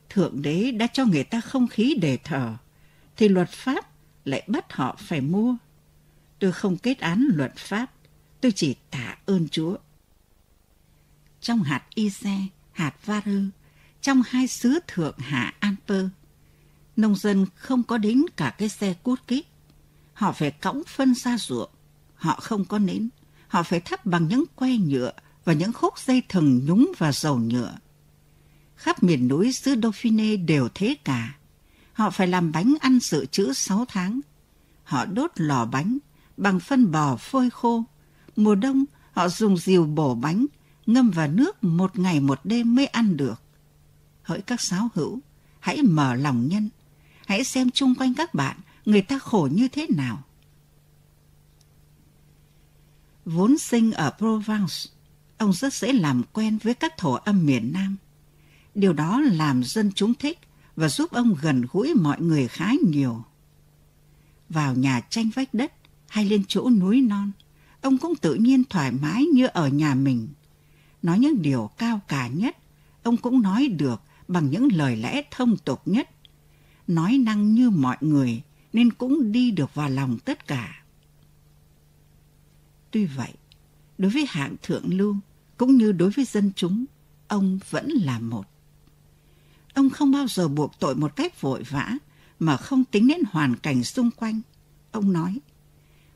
Thượng 0.08 0.42
đế 0.42 0.70
đã 0.70 0.86
cho 0.86 1.04
người 1.04 1.24
ta 1.24 1.40
không 1.40 1.68
khí 1.68 1.96
để 2.00 2.18
thở, 2.24 2.56
thì 3.16 3.28
luật 3.28 3.50
pháp 3.50 3.86
lại 4.24 4.42
bắt 4.46 4.72
họ 4.72 4.96
phải 4.98 5.20
mua. 5.20 5.56
Tôi 6.38 6.52
không 6.52 6.76
kết 6.76 6.98
án 6.98 7.28
luật 7.34 7.56
pháp, 7.56 7.90
tôi 8.40 8.52
chỉ 8.52 8.74
tạ 8.90 9.16
ơn 9.26 9.48
Chúa. 9.48 9.76
Trong 11.40 11.62
hạt 11.62 11.82
Ise, 11.94 12.36
hạt 12.72 13.06
Varơ, 13.06 13.42
trong 14.00 14.22
hai 14.26 14.46
xứ 14.46 14.78
thượng 14.86 15.18
hạ 15.18 15.54
Anper 15.58 16.04
nông 17.00 17.14
dân 17.14 17.46
không 17.54 17.82
có 17.82 17.98
đến 17.98 18.24
cả 18.36 18.54
cái 18.58 18.68
xe 18.68 18.94
cút 18.94 19.26
kít, 19.26 19.46
Họ 20.20 20.32
phải 20.32 20.50
cõng 20.50 20.82
phân 20.86 21.14
ra 21.14 21.38
ruộng, 21.38 21.70
họ 22.14 22.38
không 22.42 22.64
có 22.64 22.78
nến, 22.78 23.08
họ 23.48 23.62
phải 23.62 23.80
thắp 23.80 24.06
bằng 24.06 24.28
những 24.28 24.44
que 24.54 24.76
nhựa 24.76 25.12
và 25.44 25.52
những 25.52 25.72
khúc 25.72 25.98
dây 25.98 26.22
thừng 26.28 26.64
nhúng 26.66 26.92
và 26.98 27.12
dầu 27.12 27.38
nhựa. 27.38 27.78
Khắp 28.76 29.02
miền 29.02 29.28
núi 29.28 29.52
xứ 29.52 29.74
Dauphine 29.82 30.36
đều 30.36 30.68
thế 30.74 30.96
cả. 31.04 31.36
Họ 31.92 32.10
phải 32.10 32.26
làm 32.26 32.52
bánh 32.52 32.74
ăn 32.80 32.98
dự 33.00 33.26
trữ 33.26 33.52
6 33.52 33.84
tháng. 33.88 34.20
Họ 34.84 35.04
đốt 35.04 35.30
lò 35.36 35.64
bánh 35.64 35.98
bằng 36.36 36.60
phân 36.60 36.90
bò 36.90 37.16
phơi 37.16 37.50
khô. 37.50 37.84
Mùa 38.36 38.54
đông 38.54 38.84
họ 39.12 39.28
dùng 39.28 39.56
diều 39.56 39.84
bổ 39.84 40.14
bánh, 40.14 40.46
ngâm 40.86 41.10
vào 41.10 41.28
nước 41.28 41.64
một 41.64 41.98
ngày 41.98 42.20
một 42.20 42.40
đêm 42.44 42.74
mới 42.74 42.86
ăn 42.86 43.16
được. 43.16 43.42
Hỡi 44.22 44.40
các 44.40 44.60
giáo 44.60 44.88
hữu, 44.94 45.20
hãy 45.60 45.82
mở 45.82 46.14
lòng 46.14 46.48
nhân. 46.48 46.68
Hãy 47.30 47.44
xem 47.44 47.70
chung 47.70 47.94
quanh 47.94 48.14
các 48.14 48.34
bạn, 48.34 48.56
người 48.84 49.02
ta 49.02 49.18
khổ 49.18 49.48
như 49.52 49.68
thế 49.68 49.86
nào. 49.96 50.22
Vốn 53.24 53.58
sinh 53.58 53.92
ở 53.92 54.12
Provence, 54.18 54.74
ông 55.38 55.52
rất 55.52 55.74
dễ 55.74 55.92
làm 55.92 56.22
quen 56.32 56.58
với 56.62 56.74
các 56.74 56.96
thổ 56.98 57.12
âm 57.12 57.46
miền 57.46 57.72
Nam. 57.72 57.96
Điều 58.74 58.92
đó 58.92 59.20
làm 59.20 59.64
dân 59.64 59.92
chúng 59.94 60.14
thích 60.14 60.38
và 60.76 60.88
giúp 60.88 61.10
ông 61.10 61.34
gần 61.42 61.66
gũi 61.72 61.94
mọi 61.94 62.20
người 62.20 62.48
khá 62.48 62.72
nhiều. 62.88 63.24
Vào 64.48 64.74
nhà 64.74 65.00
tranh 65.10 65.30
vách 65.34 65.54
đất 65.54 65.72
hay 66.08 66.24
lên 66.24 66.44
chỗ 66.48 66.70
núi 66.70 67.00
non, 67.00 67.30
ông 67.80 67.98
cũng 67.98 68.16
tự 68.16 68.34
nhiên 68.34 68.64
thoải 68.70 68.92
mái 68.92 69.24
như 69.24 69.46
ở 69.46 69.68
nhà 69.68 69.94
mình. 69.94 70.28
Nói 71.02 71.18
những 71.18 71.42
điều 71.42 71.70
cao 71.78 72.00
cả 72.08 72.26
nhất, 72.26 72.56
ông 73.02 73.16
cũng 73.16 73.42
nói 73.42 73.68
được 73.68 74.02
bằng 74.28 74.50
những 74.50 74.68
lời 74.72 74.96
lẽ 74.96 75.22
thông 75.30 75.56
tục 75.56 75.82
nhất. 75.84 76.10
Nói 76.90 77.18
năng 77.18 77.54
như 77.54 77.70
mọi 77.70 77.96
người 78.00 78.42
nên 78.72 78.92
cũng 78.92 79.32
đi 79.32 79.50
được 79.50 79.74
vào 79.74 79.90
lòng 79.90 80.18
tất 80.24 80.46
cả. 80.46 80.84
Tuy 82.90 83.04
vậy, 83.04 83.32
đối 83.98 84.10
với 84.10 84.24
hạng 84.28 84.56
thượng 84.62 84.94
lưu 84.94 85.16
cũng 85.56 85.76
như 85.76 85.92
đối 85.92 86.10
với 86.10 86.24
dân 86.24 86.52
chúng, 86.56 86.84
ông 87.28 87.58
vẫn 87.70 87.88
là 87.88 88.18
một. 88.18 88.46
Ông 89.74 89.90
không 89.90 90.12
bao 90.12 90.26
giờ 90.26 90.48
buộc 90.48 90.72
tội 90.78 90.94
một 90.94 91.16
cách 91.16 91.40
vội 91.40 91.62
vã 91.62 91.92
mà 92.38 92.56
không 92.56 92.84
tính 92.84 93.08
đến 93.08 93.20
hoàn 93.30 93.56
cảnh 93.56 93.84
xung 93.84 94.10
quanh. 94.10 94.40
Ông 94.90 95.12
nói, 95.12 95.38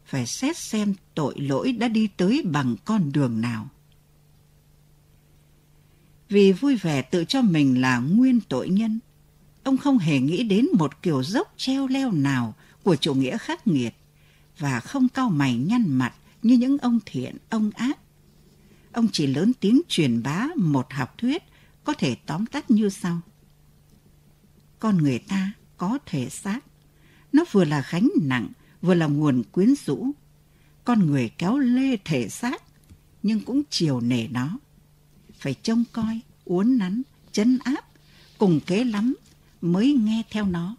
phải 0.07 0.27
xét 0.27 0.57
xem 0.57 0.95
tội 1.15 1.41
lỗi 1.41 1.73
đã 1.73 1.89
đi 1.89 2.07
tới 2.07 2.43
bằng 2.45 2.77
con 2.85 3.13
đường 3.13 3.41
nào. 3.41 3.69
Vì 6.29 6.53
vui 6.53 6.77
vẻ 6.77 7.03
tự 7.03 7.25
cho 7.25 7.43
mình 7.43 7.81
là 7.81 7.99
nguyên 7.99 8.41
tội 8.49 8.69
nhân, 8.69 9.01
ông 9.65 9.77
không 9.77 9.99
hề 9.99 10.21
nghĩ 10.21 10.43
đến 10.43 10.67
một 10.73 11.03
kiểu 11.03 11.23
dốc 11.23 11.55
treo 11.57 11.87
leo 11.87 12.13
nào 12.13 12.55
của 12.83 12.97
chủ 12.97 13.15
nghĩa 13.15 13.39
khắc 13.39 13.67
nghiệt 13.67 13.95
và 14.59 14.81
không 14.81 15.09
cau 15.09 15.31
mày 15.31 15.57
nhăn 15.57 15.85
mặt 15.89 16.15
như 16.43 16.55
những 16.55 16.79
ông 16.79 17.01
thiện, 17.07 17.37
ông 17.49 17.71
ác. 17.75 17.99
Ông 18.93 19.09
chỉ 19.13 19.27
lớn 19.27 19.53
tiếng 19.61 19.81
truyền 19.89 20.23
bá 20.23 20.49
một 20.57 20.93
học 20.93 21.19
thuyết 21.19 21.43
có 21.85 21.93
thể 21.93 22.15
tóm 22.27 22.47
tắt 22.47 22.71
như 22.71 22.89
sau 22.89 23.21
con 24.85 24.99
người 24.99 25.19
ta 25.19 25.53
có 25.77 25.99
thể 26.07 26.29
xác. 26.29 26.61
Nó 27.33 27.45
vừa 27.53 27.65
là 27.65 27.87
gánh 27.91 28.09
nặng, 28.23 28.49
vừa 28.83 28.95
là 28.95 29.07
nguồn 29.07 29.43
quyến 29.53 29.75
rũ. 29.87 30.11
Con 30.85 31.07
người 31.07 31.31
kéo 31.39 31.59
lê 31.59 31.97
thể 31.97 32.29
xác, 32.29 32.63
nhưng 33.23 33.41
cũng 33.41 33.63
chiều 33.71 34.01
nể 34.01 34.29
nó. 34.29 34.59
Phải 35.39 35.55
trông 35.63 35.85
coi, 35.93 36.21
uốn 36.45 36.79
nắn, 36.79 37.03
chấn 37.33 37.59
áp, 37.65 37.85
cùng 38.39 38.61
kế 38.61 38.85
lắm 38.85 39.15
mới 39.65 39.93
nghe 39.93 40.23
theo 40.31 40.47
nó. 40.47 40.77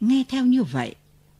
Nghe 0.00 0.24
theo 0.28 0.46
như 0.46 0.62
vậy 0.62 0.94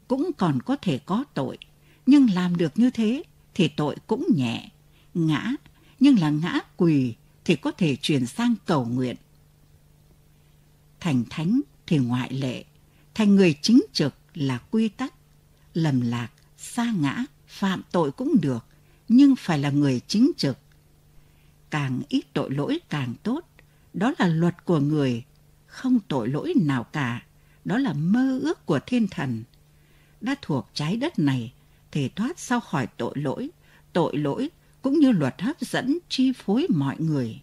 cũng 0.09 0.31
còn 0.39 0.63
có 0.63 0.77
thể 0.77 0.99
có 0.99 1.25
tội, 1.35 1.59
nhưng 2.07 2.31
làm 2.31 2.57
được 2.57 2.79
như 2.79 2.91
thế 2.91 3.23
thì 3.55 3.69
tội 3.69 3.97
cũng 4.07 4.27
nhẹ. 4.37 4.71
Ngã, 5.15 5.55
nhưng 6.01 6.19
là 6.19 6.31
ngã 6.31 6.61
quỳ 6.77 7.15
thì 7.45 7.57
có 7.57 7.71
thể 7.71 7.97
chuyển 7.97 8.27
sang 8.27 8.55
cầu 8.67 8.85
nguyện. 8.85 9.17
Thành 11.01 11.25
thánh 11.31 11.61
thì 11.87 11.99
ngoại 11.99 12.33
lệ, 12.33 12.65
thành 13.15 13.35
người 13.35 13.55
chính 13.63 13.83
trực 13.93 14.15
là 14.35 14.59
quy 14.59 14.89
tắc. 14.89 15.15
Lầm 15.75 16.01
lạc, 16.01 16.29
xa 16.59 16.93
ngã, 16.99 17.25
phạm 17.47 17.83
tội 17.93 18.13
cũng 18.13 18.37
được, 18.41 18.67
nhưng 19.09 19.37
phải 19.37 19.59
là 19.59 19.71
người 19.71 20.01
chính 20.07 20.33
trực. 20.37 20.59
Càng 21.71 22.03
ít 22.09 22.25
tội 22.33 22.51
lỗi 22.51 22.81
càng 22.89 23.15
tốt, 23.23 23.49
đó 23.93 24.13
là 24.19 24.27
luật 24.27 24.65
của 24.65 24.81
người, 24.81 25.25
không 25.75 26.01
tội 26.09 26.29
lỗi 26.29 26.55
nào 26.57 26.85
cả, 26.85 27.23
đó 27.65 27.79
là 27.79 27.93
mơ 27.93 28.39
ước 28.43 28.67
của 28.67 28.81
thiên 28.87 29.09
thần. 29.09 29.45
Đã 30.21 30.35
thuộc 30.43 30.71
trái 30.75 30.97
đất 30.97 31.19
này 31.19 31.53
thì 31.91 32.09
thoát 32.09 32.39
sau 32.39 32.61
khỏi 32.61 32.87
tội 32.97 33.15
lỗi, 33.17 33.51
tội 33.93 34.17
lỗi 34.17 34.51
cũng 34.83 34.99
như 34.99 35.13
luật 35.13 35.43
hấp 35.43 35.61
dẫn 35.61 35.99
chi 36.09 36.33
phối 36.33 36.67
mọi 36.71 36.97
người. 36.99 37.41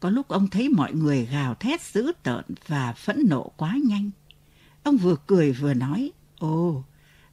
Có 0.00 0.10
lúc 0.10 0.28
ông 0.28 0.48
thấy 0.48 0.68
mọi 0.68 0.92
người 0.92 1.26
gào 1.26 1.54
thét 1.54 1.82
dữ 1.82 2.12
tợn 2.22 2.44
và 2.66 2.92
phẫn 2.92 3.24
nộ 3.28 3.52
quá 3.56 3.76
nhanh. 3.84 4.10
Ông 4.82 4.96
vừa 4.96 5.16
cười 5.26 5.52
vừa 5.52 5.74
nói, 5.74 6.12
ồ, 6.38 6.84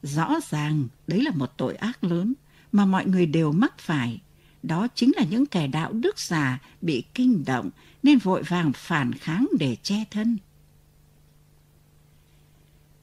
rõ 0.02 0.34
ràng 0.50 0.88
đấy 1.06 1.22
là 1.22 1.30
một 1.30 1.52
tội 1.56 1.74
ác 1.74 2.04
lớn 2.04 2.34
mà 2.72 2.86
mọi 2.86 3.06
người 3.06 3.26
đều 3.26 3.52
mắc 3.52 3.78
phải. 3.78 4.20
Đó 4.62 4.88
chính 4.94 5.12
là 5.16 5.24
những 5.30 5.46
kẻ 5.46 5.66
đạo 5.66 5.92
đức 5.92 6.18
già 6.18 6.58
bị 6.80 7.04
kinh 7.14 7.44
động 7.46 7.70
nên 8.04 8.18
vội 8.18 8.42
vàng 8.42 8.72
phản 8.74 9.12
kháng 9.12 9.48
để 9.58 9.76
che 9.82 10.04
thân. 10.10 10.38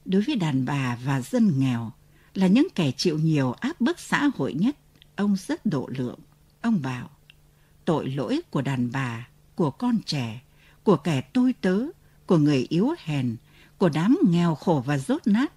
Đối 0.04 0.22
với 0.22 0.36
đàn 0.36 0.64
bà 0.64 0.98
và 1.04 1.20
dân 1.20 1.58
nghèo 1.58 1.92
là 2.34 2.46
những 2.46 2.68
kẻ 2.74 2.92
chịu 2.96 3.18
nhiều 3.18 3.52
áp 3.52 3.80
bức 3.80 4.00
xã 4.00 4.30
hội 4.34 4.54
nhất, 4.54 4.76
ông 5.16 5.36
rất 5.36 5.66
độ 5.66 5.88
lượng. 5.96 6.18
Ông 6.60 6.82
bảo, 6.82 7.10
tội 7.84 8.08
lỗi 8.08 8.40
của 8.50 8.62
đàn 8.62 8.92
bà 8.92 9.28
của 9.54 9.70
con 9.70 9.98
trẻ, 10.06 10.42
của 10.82 10.96
kẻ 10.96 11.20
tôi 11.20 11.54
tớ, 11.60 11.78
của 12.26 12.38
người 12.38 12.66
yếu 12.68 12.90
hèn, 12.98 13.36
của 13.78 13.88
đám 13.88 14.18
nghèo 14.28 14.54
khổ 14.54 14.82
và 14.86 14.98
rốt 14.98 15.26
nát. 15.26 15.52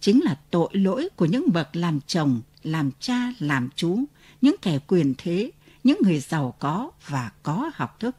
Chính 0.00 0.20
là 0.24 0.40
tội 0.50 0.68
lỗi 0.72 1.08
của 1.16 1.26
những 1.26 1.52
bậc 1.52 1.76
làm 1.76 2.00
chồng, 2.06 2.40
làm 2.62 2.90
cha, 3.00 3.32
làm 3.38 3.68
chú, 3.76 4.04
những 4.40 4.56
kẻ 4.62 4.78
quyền 4.86 5.14
thế, 5.18 5.50
những 5.84 5.98
người 6.02 6.20
giàu 6.20 6.54
có 6.58 6.90
và 7.06 7.30
có 7.42 7.70
học 7.74 8.00
thức. 8.00 8.16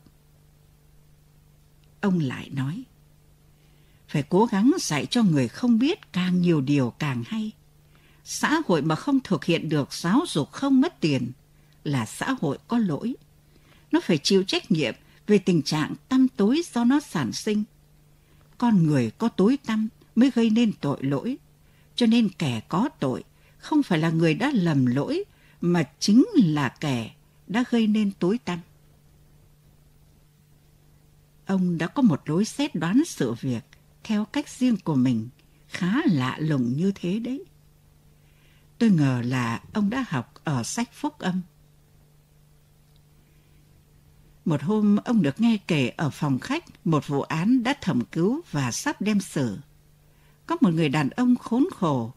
Ông 2.02 2.20
lại 2.20 2.50
nói, 2.54 2.84
phải 4.08 4.24
cố 4.30 4.46
gắng 4.46 4.74
dạy 4.80 5.06
cho 5.06 5.24
người 5.24 5.48
không 5.48 5.80
biết 5.80 6.14
càng 6.14 6.42
nhiều 6.42 6.62
điều 6.62 6.94
càng 7.00 7.24
hay. 7.28 7.52
Xã 8.24 8.62
hội 8.68 8.82
mà 8.82 8.96
không 8.96 9.20
thực 9.20 9.46
hiện 9.46 9.70
được 9.70 9.94
giáo 9.94 10.22
dục 10.28 10.52
không 10.52 10.82
mất 10.82 11.00
tiền 11.00 11.32
là 11.84 12.06
xã 12.06 12.36
hội 12.42 12.58
có 12.68 12.78
lỗi 12.78 13.16
nó 13.92 14.00
phải 14.04 14.18
chịu 14.18 14.44
trách 14.44 14.72
nhiệm 14.72 14.94
về 15.28 15.38
tình 15.38 15.62
trạng 15.62 15.94
tâm 16.10 16.28
tối 16.28 16.62
do 16.74 16.84
nó 16.84 17.00
sản 17.00 17.32
sinh. 17.34 17.64
Con 18.58 18.88
người 18.88 19.12
có 19.18 19.30
tối 19.30 19.58
tâm 19.66 19.88
mới 20.16 20.32
gây 20.36 20.50
nên 20.50 20.74
tội 20.82 20.98
lỗi, 21.02 21.38
cho 21.96 22.06
nên 22.06 22.30
kẻ 22.30 22.62
có 22.70 22.90
tội 23.00 23.24
không 23.58 23.84
phải 23.84 24.00
là 24.00 24.10
người 24.10 24.34
đã 24.34 24.52
lầm 24.54 24.86
lỗi 24.86 25.24
mà 25.62 25.84
chính 26.00 26.26
là 26.36 26.70
kẻ 26.70 27.12
đã 27.48 27.64
gây 27.70 27.88
nên 27.88 28.12
tối 28.12 28.38
tăm. 28.46 28.60
Ông 31.50 31.78
đã 31.78 31.88
có 31.88 32.02
một 32.02 32.30
lối 32.30 32.46
xét 32.46 32.76
đoán 32.76 33.06
sự 33.06 33.34
việc 33.34 33.64
theo 34.04 34.26
cách 34.26 34.50
riêng 34.50 34.78
của 34.84 34.96
mình, 34.96 35.30
khá 35.68 35.94
lạ 36.06 36.38
lùng 36.40 36.74
như 36.78 36.92
thế 36.96 37.20
đấy. 37.20 37.46
Tôi 38.78 38.90
ngờ 38.90 39.22
là 39.26 39.62
ông 39.74 39.90
đã 39.90 40.06
học 40.08 40.34
ở 40.44 40.64
sách 40.64 40.94
phúc 40.94 41.20
âm. 41.20 41.42
Một 44.46 44.62
hôm 44.62 44.98
ông 44.98 45.22
được 45.22 45.42
nghe 45.42 45.58
kể 45.68 45.90
ở 45.98 46.10
phòng 46.10 46.40
khách 46.40 46.66
một 46.86 47.08
vụ 47.08 47.22
án 47.22 47.64
đã 47.64 47.74
thẩm 47.82 48.06
cứu 48.06 48.42
và 48.52 48.72
sắp 48.72 49.02
đem 49.02 49.20
xử. 49.20 49.58
Có 50.46 50.58
một 50.62 50.74
người 50.74 50.90
đàn 50.90 51.10
ông 51.10 51.36
khốn 51.36 51.68
khổ 51.76 52.14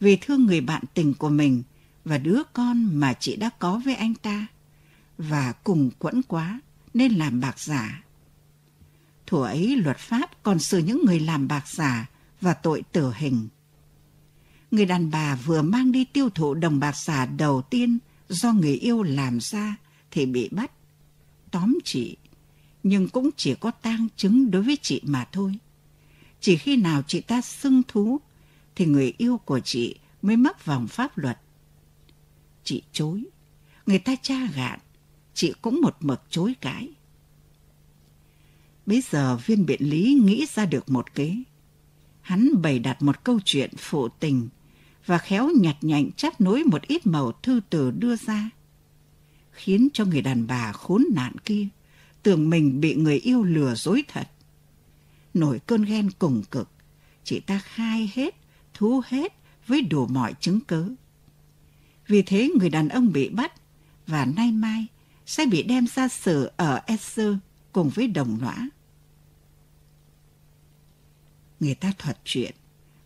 vì 0.00 0.16
thương 0.16 0.44
người 0.44 0.60
bạn 0.60 0.82
tình 0.94 1.14
của 1.14 1.30
mình 1.30 1.62
và 2.04 2.18
đứa 2.18 2.42
con 2.52 2.84
mà 3.00 3.12
chị 3.12 3.36
đã 3.36 3.50
có 3.58 3.80
với 3.84 3.94
anh 3.94 4.14
ta 4.14 4.46
và 5.18 5.52
cùng 5.52 5.90
quẫn 5.98 6.22
quá 6.22 6.60
nên 6.94 7.12
làm 7.12 7.40
bạc 7.40 7.60
giả. 7.60 8.03
Thủ 9.26 9.42
ấy 9.42 9.76
luật 9.76 9.98
pháp 9.98 10.42
còn 10.42 10.58
xử 10.58 10.78
những 10.78 11.04
người 11.04 11.20
làm 11.20 11.48
bạc 11.48 11.68
giả 11.68 12.10
và 12.40 12.54
tội 12.54 12.82
tử 12.92 13.12
hình. 13.16 13.48
Người 14.70 14.86
đàn 14.86 15.10
bà 15.10 15.36
vừa 15.36 15.62
mang 15.62 15.92
đi 15.92 16.04
tiêu 16.04 16.30
thụ 16.30 16.54
đồng 16.54 16.80
bạc 16.80 16.96
giả 16.96 17.26
đầu 17.26 17.62
tiên 17.62 17.98
do 18.28 18.52
người 18.52 18.74
yêu 18.74 19.02
làm 19.02 19.40
ra 19.40 19.76
thì 20.10 20.26
bị 20.26 20.48
bắt. 20.48 20.70
Tóm 21.50 21.78
chị, 21.84 22.16
nhưng 22.82 23.08
cũng 23.08 23.30
chỉ 23.36 23.54
có 23.54 23.70
tang 23.70 24.08
chứng 24.16 24.50
đối 24.50 24.62
với 24.62 24.78
chị 24.82 25.00
mà 25.04 25.28
thôi. 25.32 25.58
Chỉ 26.40 26.56
khi 26.56 26.76
nào 26.76 27.02
chị 27.06 27.20
ta 27.20 27.40
xưng 27.40 27.82
thú 27.88 28.20
thì 28.76 28.86
người 28.86 29.12
yêu 29.18 29.38
của 29.38 29.60
chị 29.60 29.98
mới 30.22 30.36
mắc 30.36 30.64
vòng 30.64 30.88
pháp 30.88 31.18
luật. 31.18 31.38
Chị 32.64 32.82
chối, 32.92 33.24
người 33.86 33.98
ta 33.98 34.16
tra 34.22 34.46
gạn, 34.54 34.78
chị 35.34 35.52
cũng 35.62 35.80
một 35.80 35.96
mực 36.00 36.22
chối 36.30 36.54
cãi. 36.60 36.88
Bây 38.86 39.02
giờ 39.10 39.36
viên 39.36 39.66
biện 39.66 39.82
lý 39.82 40.20
nghĩ 40.24 40.46
ra 40.54 40.66
được 40.66 40.90
một 40.90 41.14
kế. 41.14 41.36
Hắn 42.20 42.62
bày 42.62 42.78
đặt 42.78 43.02
một 43.02 43.24
câu 43.24 43.40
chuyện 43.44 43.70
phụ 43.76 44.08
tình 44.08 44.48
và 45.06 45.18
khéo 45.18 45.50
nhặt 45.60 45.76
nhạnh 45.80 46.10
chắp 46.16 46.40
nối 46.40 46.64
một 46.64 46.82
ít 46.82 47.06
màu 47.06 47.32
thư 47.32 47.60
từ 47.70 47.90
đưa 47.90 48.16
ra, 48.16 48.50
khiến 49.52 49.88
cho 49.92 50.04
người 50.04 50.22
đàn 50.22 50.46
bà 50.46 50.72
khốn 50.72 51.04
nạn 51.14 51.32
kia 51.44 51.68
tưởng 52.22 52.50
mình 52.50 52.80
bị 52.80 52.94
người 52.94 53.18
yêu 53.18 53.42
lừa 53.42 53.74
dối 53.74 54.04
thật. 54.08 54.28
Nổi 55.34 55.60
cơn 55.66 55.82
ghen 55.82 56.10
cùng 56.18 56.42
cực, 56.50 56.68
chị 57.24 57.40
ta 57.40 57.58
khai 57.64 58.10
hết, 58.14 58.34
thú 58.74 59.02
hết 59.06 59.32
với 59.66 59.82
đủ 59.82 60.06
mọi 60.06 60.34
chứng 60.40 60.60
cớ. 60.60 60.88
Vì 62.08 62.22
thế 62.22 62.50
người 62.58 62.70
đàn 62.70 62.88
ông 62.88 63.12
bị 63.12 63.28
bắt 63.28 63.52
và 64.06 64.24
nay 64.24 64.52
mai 64.52 64.86
sẽ 65.26 65.46
bị 65.46 65.62
đem 65.62 65.86
ra 65.86 66.08
xử 66.08 66.50
ở 66.56 66.80
Esser 66.86 67.34
cùng 67.74 67.88
với 67.88 68.06
đồng 68.08 68.38
lõa. 68.40 68.68
Người 71.60 71.74
ta 71.74 71.92
thuật 71.98 72.18
chuyện 72.24 72.54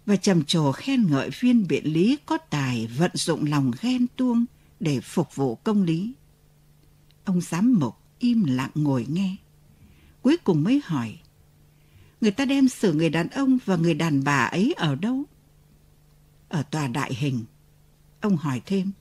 và 0.06 0.16
trầm 0.16 0.44
trồ 0.44 0.72
khen 0.72 1.10
ngợi 1.10 1.30
viên 1.40 1.66
biện 1.68 1.84
lý 1.84 2.18
có 2.26 2.38
tài 2.38 2.86
vận 2.86 3.10
dụng 3.14 3.44
lòng 3.44 3.72
ghen 3.80 4.06
tuông 4.16 4.44
để 4.80 5.00
phục 5.00 5.34
vụ 5.34 5.54
công 5.54 5.82
lý. 5.82 6.12
Ông 7.24 7.40
giám 7.40 7.78
mục 7.80 7.94
im 8.18 8.44
lặng 8.44 8.70
ngồi 8.74 9.06
nghe. 9.08 9.36
Cuối 10.22 10.36
cùng 10.44 10.64
mới 10.64 10.80
hỏi, 10.84 11.18
người 12.20 12.30
ta 12.30 12.44
đem 12.44 12.68
xử 12.68 12.92
người 12.92 13.10
đàn 13.10 13.28
ông 13.28 13.58
và 13.64 13.76
người 13.76 13.94
đàn 13.94 14.24
bà 14.24 14.38
ấy 14.44 14.74
ở 14.76 14.94
đâu? 14.94 15.24
Ở 16.48 16.62
tòa 16.62 16.86
đại 16.86 17.14
hình. 17.14 17.44
Ông 18.20 18.36
hỏi 18.36 18.62
thêm, 18.66 18.92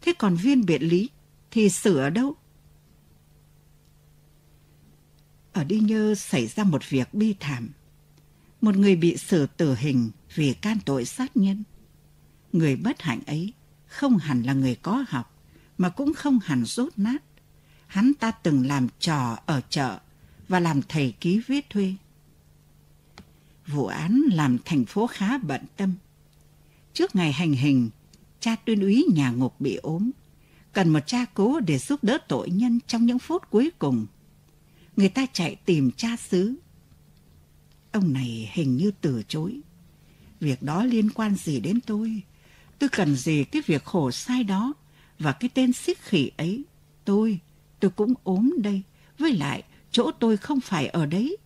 thế 0.00 0.12
còn 0.18 0.36
viên 0.36 0.66
biện 0.66 0.82
lý 0.82 1.10
thì 1.50 1.68
xử 1.68 1.96
ở 1.96 2.10
đâu? 2.10 2.36
Ở 5.58 5.64
Đi 5.64 5.78
Nhơ 5.78 6.14
xảy 6.14 6.46
ra 6.46 6.64
một 6.64 6.90
việc 6.90 7.14
bi 7.14 7.34
thảm 7.40 7.68
một 8.60 8.76
người 8.76 8.96
bị 8.96 9.16
xử 9.16 9.46
tử 9.46 9.74
hình 9.74 10.10
vì 10.34 10.54
can 10.54 10.78
tội 10.84 11.04
sát 11.04 11.36
nhân. 11.36 11.64
Người 12.52 12.76
bất 12.76 13.02
hạnh 13.02 13.20
ấy 13.26 13.52
không 13.86 14.18
hẳn 14.18 14.42
là 14.42 14.52
người 14.52 14.74
có 14.74 15.04
học, 15.08 15.34
mà 15.78 15.88
cũng 15.88 16.14
không 16.14 16.38
hẳn 16.44 16.64
rốt 16.64 16.92
nát. 16.96 17.22
Hắn 17.86 18.12
ta 18.20 18.30
từng 18.30 18.66
làm 18.66 18.88
trò 19.00 19.38
ở 19.46 19.60
chợ 19.70 19.98
và 20.48 20.60
làm 20.60 20.82
thầy 20.88 21.14
ký 21.20 21.40
viết 21.46 21.70
thuê. 21.70 21.94
Vụ 23.66 23.86
án 23.86 24.22
làm 24.32 24.58
thành 24.64 24.84
phố 24.84 25.06
khá 25.06 25.38
bận 25.38 25.64
tâm. 25.76 25.94
Trước 26.92 27.16
ngày 27.16 27.32
hành 27.32 27.52
hình, 27.52 27.90
cha 28.40 28.56
tuyên 28.56 28.80
úy 28.80 29.06
nhà 29.14 29.30
ngục 29.30 29.60
bị 29.60 29.76
ốm. 29.76 30.10
Cần 30.72 30.88
một 30.88 31.06
cha 31.06 31.24
cố 31.34 31.60
để 31.60 31.78
giúp 31.78 32.04
đỡ 32.04 32.18
tội 32.28 32.50
nhân 32.50 32.80
trong 32.86 33.06
những 33.06 33.18
phút 33.18 33.50
cuối 33.50 33.70
cùng. 33.78 34.06
Người 34.98 35.08
ta 35.08 35.26
chạy 35.32 35.56
tìm 35.56 35.90
cha 35.96 36.16
xứ 36.16 36.54
Ông 37.92 38.12
này 38.12 38.50
hình 38.52 38.76
như 38.76 38.90
từ 39.00 39.22
chối. 39.28 39.60
Việc 40.40 40.62
đó 40.62 40.84
liên 40.84 41.10
quan 41.10 41.34
gì 41.34 41.60
đến 41.60 41.80
tôi? 41.80 42.22
Tôi 42.78 42.88
cần 42.88 43.16
gì 43.16 43.44
cái 43.44 43.62
việc 43.66 43.84
khổ 43.84 44.10
sai 44.10 44.44
đó 44.44 44.74
và 45.18 45.32
cái 45.32 45.50
tên 45.54 45.72
xích 45.72 45.98
khỉ 46.02 46.30
ấy? 46.36 46.62
Tôi, 47.04 47.40
tôi 47.80 47.90
cũng 47.90 48.14
ốm 48.24 48.54
đây. 48.58 48.82
Với 49.18 49.32
lại, 49.32 49.62
chỗ 49.90 50.10
tôi 50.20 50.36
không 50.36 50.60
phải 50.60 50.86
ở 50.86 51.06
đấy. 51.06 51.36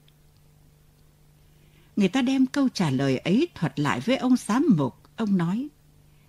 Người 1.96 2.08
ta 2.08 2.22
đem 2.22 2.46
câu 2.46 2.68
trả 2.68 2.90
lời 2.90 3.18
ấy 3.18 3.48
thuật 3.54 3.80
lại 3.80 4.00
với 4.00 4.16
ông 4.16 4.36
giám 4.36 4.66
mục. 4.76 4.94
Ông 5.16 5.36
nói, 5.36 5.68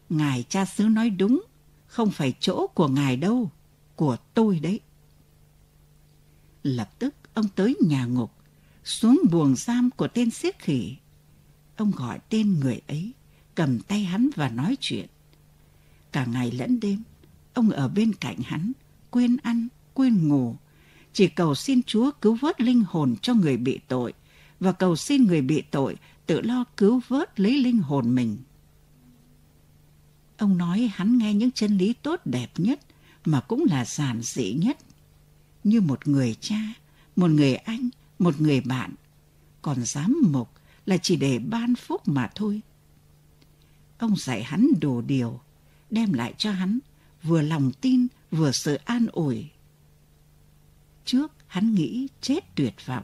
Ngài 0.10 0.44
cha 0.50 0.66
xứ 0.66 0.84
nói 0.84 1.10
đúng, 1.10 1.44
không 1.88 2.12
phải 2.12 2.34
chỗ 2.40 2.68
của 2.68 2.88
ngài 2.88 3.18
đâu, 3.18 3.52
của 3.96 4.18
tôi 4.34 4.60
đấy. 4.60 4.80
Lập 6.64 7.00
tức 7.00 7.16
ông 7.34 7.48
tới 7.56 7.76
nhà 7.82 8.06
ngục, 8.06 8.32
xuống 8.84 9.22
buồng 9.32 9.56
giam 9.56 9.90
của 9.92 10.08
tên 10.08 10.32
siết 10.32 10.60
khỉ. 10.60 10.96
Ông 11.76 11.92
gọi 11.92 12.20
tên 12.30 12.60
người 12.60 12.82
ấy, 12.88 13.12
cầm 13.56 13.80
tay 13.80 14.04
hắn 14.04 14.30
và 14.36 14.50
nói 14.50 14.78
chuyện. 14.80 15.08
Cả 16.12 16.26
ngày 16.26 16.52
lẫn 16.52 16.80
đêm, 16.80 17.04
ông 17.54 17.70
ở 17.70 17.88
bên 17.88 18.14
cạnh 18.14 18.38
hắn, 18.44 18.72
quên 19.10 19.38
ăn, 19.44 19.68
quên 19.94 20.28
ngủ, 20.28 20.56
chỉ 21.14 21.28
cầu 21.28 21.56
xin 21.56 21.84
Chúa 21.84 22.12
cứu 22.22 22.38
vớt 22.42 22.62
linh 22.62 22.84
hồn 22.88 23.16
cho 23.22 23.34
người 23.34 23.58
bị 23.58 23.80
tội 23.88 24.14
và 24.60 24.72
cầu 24.72 24.96
xin 24.96 25.24
người 25.24 25.42
bị 25.42 25.62
tội 25.72 25.98
tự 26.26 26.42
lo 26.42 26.64
cứu 26.78 27.02
vớt 27.08 27.40
lấy 27.40 27.58
linh 27.58 27.78
hồn 27.78 28.16
mình. 28.16 28.38
Ông 30.38 30.58
nói 30.58 30.92
hắn 30.94 31.18
nghe 31.18 31.34
những 31.34 31.52
chân 31.52 31.78
lý 31.78 31.94
tốt 31.94 32.22
đẹp 32.26 32.52
nhất 32.58 32.80
mà 33.26 33.42
cũng 33.42 33.66
là 33.70 33.86
giản 33.86 34.22
dị 34.22 34.54
nhất. 34.54 34.78
Như 35.64 35.82
một 35.82 36.08
người 36.08 36.36
cha, 36.40 36.60
một 37.16 37.32
người 37.32 37.56
anh, 37.56 37.90
một 38.20 38.42
người 38.42 38.62
bạn, 38.62 38.94
còn 39.62 39.86
giám 39.86 40.22
mục 40.32 40.50
là 40.86 40.98
chỉ 40.98 41.16
để 41.16 41.40
ban 41.40 41.76
phúc 41.76 42.08
mà 42.08 42.30
thôi. 42.36 42.62
Ông 43.98 44.16
dạy 44.16 44.44
hắn 44.44 44.68
đồ 44.82 45.02
điều, 45.02 45.40
đem 45.90 46.14
lại 46.14 46.34
cho 46.38 46.52
hắn 46.52 46.80
vừa 47.24 47.42
lòng 47.42 47.72
tin 47.82 48.08
vừa 48.32 48.52
sự 48.52 48.76
an 48.76 49.08
ủi. 49.12 49.46
Trước 51.06 51.32
hắn 51.48 51.76
nghĩ 51.76 52.08
chết 52.22 52.56
tuyệt 52.56 52.74
vọng, 52.86 53.04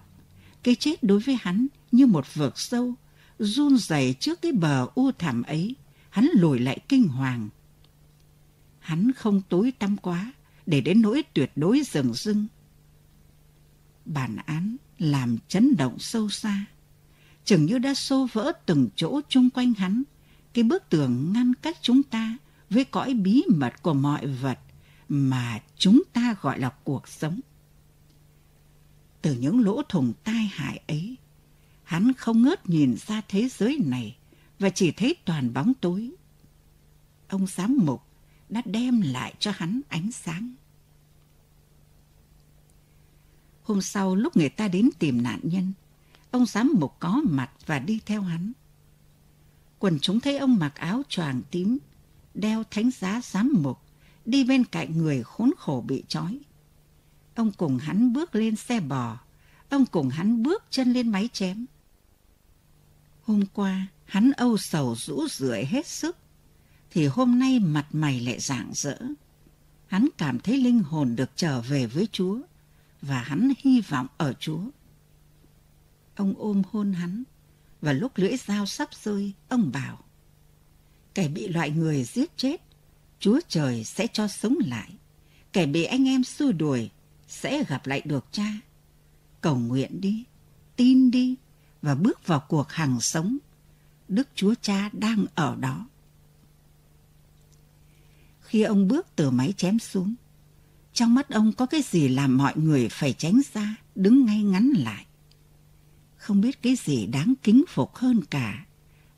cái 0.63 0.75
chết 0.75 1.03
đối 1.03 1.19
với 1.19 1.37
hắn 1.41 1.67
như 1.91 2.05
một 2.05 2.25
vực 2.33 2.59
sâu, 2.59 2.93
run 3.39 3.77
rẩy 3.77 4.15
trước 4.19 4.41
cái 4.41 4.51
bờ 4.51 4.87
u 4.95 5.11
thảm 5.11 5.43
ấy, 5.43 5.75
hắn 6.09 6.29
lùi 6.33 6.59
lại 6.59 6.79
kinh 6.89 7.07
hoàng. 7.07 7.49
Hắn 8.79 9.11
không 9.13 9.41
tối 9.49 9.73
tăm 9.79 9.97
quá 9.97 10.33
để 10.69 10.81
đến 10.81 11.01
nỗi 11.01 11.23
tuyệt 11.33 11.51
đối 11.55 11.81
rừng 11.91 12.13
rưng. 12.13 12.47
Bản 14.05 14.37
án 14.45 14.75
làm 14.99 15.37
chấn 15.47 15.75
động 15.77 15.99
sâu 15.99 16.29
xa. 16.29 16.65
Chừng 17.45 17.65
như 17.65 17.77
đã 17.77 17.93
xô 17.93 18.27
vỡ 18.33 18.51
từng 18.65 18.89
chỗ 18.95 19.21
chung 19.29 19.49
quanh 19.49 19.73
hắn, 19.73 20.03
cái 20.53 20.63
bức 20.63 20.89
tường 20.89 21.33
ngăn 21.33 21.53
cách 21.53 21.77
chúng 21.81 22.03
ta 22.03 22.37
với 22.69 22.83
cõi 22.83 23.13
bí 23.13 23.43
mật 23.55 23.81
của 23.81 23.93
mọi 23.93 24.27
vật 24.27 24.59
mà 25.09 25.59
chúng 25.77 26.01
ta 26.13 26.35
gọi 26.41 26.59
là 26.59 26.69
cuộc 26.83 27.07
sống. 27.07 27.39
Từ 29.21 29.33
những 29.33 29.59
lỗ 29.59 29.81
thủng 29.89 30.13
tai 30.23 30.49
hại 30.53 30.81
ấy, 30.87 31.15
hắn 31.83 32.13
không 32.13 32.43
ngớt 32.43 32.69
nhìn 32.69 32.95
ra 33.07 33.21
thế 33.27 33.49
giới 33.49 33.79
này 33.85 34.17
và 34.59 34.69
chỉ 34.69 34.91
thấy 34.91 35.15
toàn 35.25 35.53
bóng 35.53 35.73
tối. 35.81 36.11
Ông 37.27 37.47
giám 37.47 37.77
mục 37.81 38.08
đã 38.49 38.61
đem 38.65 39.01
lại 39.01 39.33
cho 39.39 39.51
hắn 39.55 39.81
ánh 39.89 40.11
sáng. 40.11 40.53
Hôm 43.63 43.81
sau 43.81 44.15
lúc 44.15 44.37
người 44.37 44.49
ta 44.49 44.67
đến 44.67 44.89
tìm 44.99 45.23
nạn 45.23 45.39
nhân, 45.43 45.73
ông 46.31 46.45
giám 46.45 46.73
mục 46.79 46.95
có 46.99 47.21
mặt 47.29 47.51
và 47.65 47.79
đi 47.79 47.99
theo 48.05 48.21
hắn. 48.21 48.51
Quần 49.79 49.99
chúng 49.99 50.19
thấy 50.19 50.37
ông 50.37 50.55
mặc 50.55 50.75
áo 50.75 51.01
choàng 51.09 51.41
tím, 51.51 51.77
đeo 52.33 52.63
thánh 52.71 52.91
giá 52.91 53.21
giám 53.23 53.53
mục, 53.61 53.79
đi 54.25 54.43
bên 54.43 54.65
cạnh 54.65 54.97
người 54.97 55.23
khốn 55.23 55.51
khổ 55.57 55.83
bị 55.87 56.03
trói. 56.07 56.39
Ông 57.35 57.51
cùng 57.51 57.77
hắn 57.77 58.13
bước 58.13 58.35
lên 58.35 58.55
xe 58.55 58.79
bò, 58.79 59.17
ông 59.69 59.85
cùng 59.85 60.09
hắn 60.09 60.43
bước 60.43 60.63
chân 60.69 60.93
lên 60.93 61.09
máy 61.09 61.29
chém. 61.33 61.65
Hôm 63.23 63.45
qua, 63.53 63.87
hắn 64.05 64.31
âu 64.31 64.57
sầu 64.57 64.95
rũ 64.95 65.27
rượi 65.29 65.65
hết 65.65 65.87
sức, 65.87 66.17
thì 66.91 67.07
hôm 67.07 67.39
nay 67.39 67.59
mặt 67.59 67.87
mày 67.91 68.19
lại 68.19 68.39
rạng 68.39 68.71
rỡ. 68.73 68.97
Hắn 69.87 70.07
cảm 70.17 70.39
thấy 70.39 70.57
linh 70.57 70.79
hồn 70.79 71.15
được 71.15 71.29
trở 71.35 71.61
về 71.61 71.85
với 71.85 72.07
Chúa 72.11 72.39
và 73.01 73.21
hắn 73.21 73.51
hy 73.57 73.81
vọng 73.81 74.07
ở 74.17 74.33
Chúa. 74.39 74.61
Ông 76.15 76.33
ôm 76.37 76.61
hôn 76.71 76.93
hắn, 76.93 77.23
và 77.81 77.93
lúc 77.93 78.11
lưỡi 78.15 78.37
dao 78.37 78.65
sắp 78.65 78.89
rơi, 79.03 79.33
ông 79.49 79.71
bảo, 79.71 80.03
kẻ 81.15 81.27
bị 81.27 81.47
loại 81.47 81.69
người 81.69 82.03
giết 82.03 82.37
chết, 82.37 82.61
Chúa 83.19 83.39
trời 83.47 83.83
sẽ 83.83 84.07
cho 84.13 84.27
sống 84.27 84.57
lại. 84.65 84.93
Kẻ 85.53 85.65
bị 85.65 85.83
anh 85.83 86.07
em 86.07 86.23
xua 86.23 86.51
đuổi 86.51 86.89
sẽ 87.27 87.63
gặp 87.63 87.87
lại 87.87 88.01
được 88.05 88.25
cha. 88.31 88.51
Cầu 89.41 89.55
nguyện 89.55 90.01
đi, 90.01 90.23
tin 90.75 91.11
đi 91.11 91.35
và 91.81 91.95
bước 91.95 92.27
vào 92.27 92.39
cuộc 92.47 92.71
hàng 92.71 93.01
sống. 93.01 93.37
Đức 94.07 94.27
Chúa 94.35 94.53
Cha 94.61 94.89
đang 94.93 95.25
ở 95.35 95.55
đó. 95.55 95.87
Khi 98.49 98.61
ông 98.61 98.87
bước 98.87 99.07
từ 99.15 99.31
máy 99.31 99.53
chém 99.57 99.79
xuống, 99.79 100.15
trong 100.93 101.13
mắt 101.13 101.29
ông 101.29 101.53
có 101.53 101.65
cái 101.65 101.81
gì 101.81 102.07
làm 102.07 102.37
mọi 102.37 102.53
người 102.57 102.89
phải 102.89 103.13
tránh 103.13 103.43
xa, 103.43 103.75
đứng 103.95 104.25
ngay 104.25 104.43
ngắn 104.43 104.69
lại. 104.69 105.05
Không 106.17 106.41
biết 106.41 106.61
cái 106.61 106.75
gì 106.75 107.05
đáng 107.05 107.33
kính 107.43 107.63
phục 107.67 107.95
hơn 107.95 108.21
cả, 108.29 108.65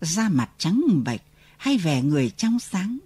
da 0.02 0.30
mặt 0.30 0.50
trắng 0.58 0.82
bệch 1.06 1.22
hay 1.58 1.78
vẻ 1.78 2.02
người 2.02 2.30
trong 2.30 2.60
sáng. 2.60 2.98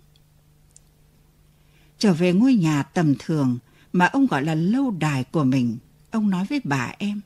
Trở 1.98 2.14
về 2.14 2.34
ngôi 2.34 2.56
nhà 2.56 2.84
tầm 2.84 3.14
thường 3.20 3.58
mà 3.94 4.06
ông 4.06 4.28
gọi 4.28 4.44
là 4.44 4.56
lâu 4.56 4.92
đài 4.92 5.24
của 5.24 5.44
mình, 5.44 5.78
ông 6.12 6.30
nói 6.30 6.46
với 6.50 6.62
bà 6.64 6.94
em, 6.98 7.22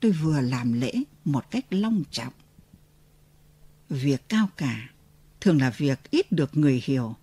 tôi 0.00 0.10
vừa 0.10 0.40
làm 0.40 0.72
lễ 0.72 0.92
một 1.24 1.50
cách 1.50 1.66
long 1.70 2.02
trọng. 2.10 2.32
Việc 3.88 4.28
cao 4.28 4.48
cả 4.56 4.88
thường 5.40 5.60
là 5.60 5.70
việc 5.70 6.10
ít 6.10 6.32
được 6.32 6.56
người 6.56 6.82
hiểu, 6.84 7.16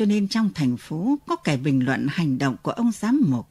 cho 0.00 0.06
nên 0.06 0.28
trong 0.28 0.50
thành 0.54 0.76
phố 0.76 1.18
có 1.26 1.36
kẻ 1.36 1.56
bình 1.56 1.84
luận 1.84 2.06
hành 2.10 2.38
động 2.38 2.56
của 2.62 2.70
ông 2.70 2.92
giám 2.92 3.22
mục 3.28 3.48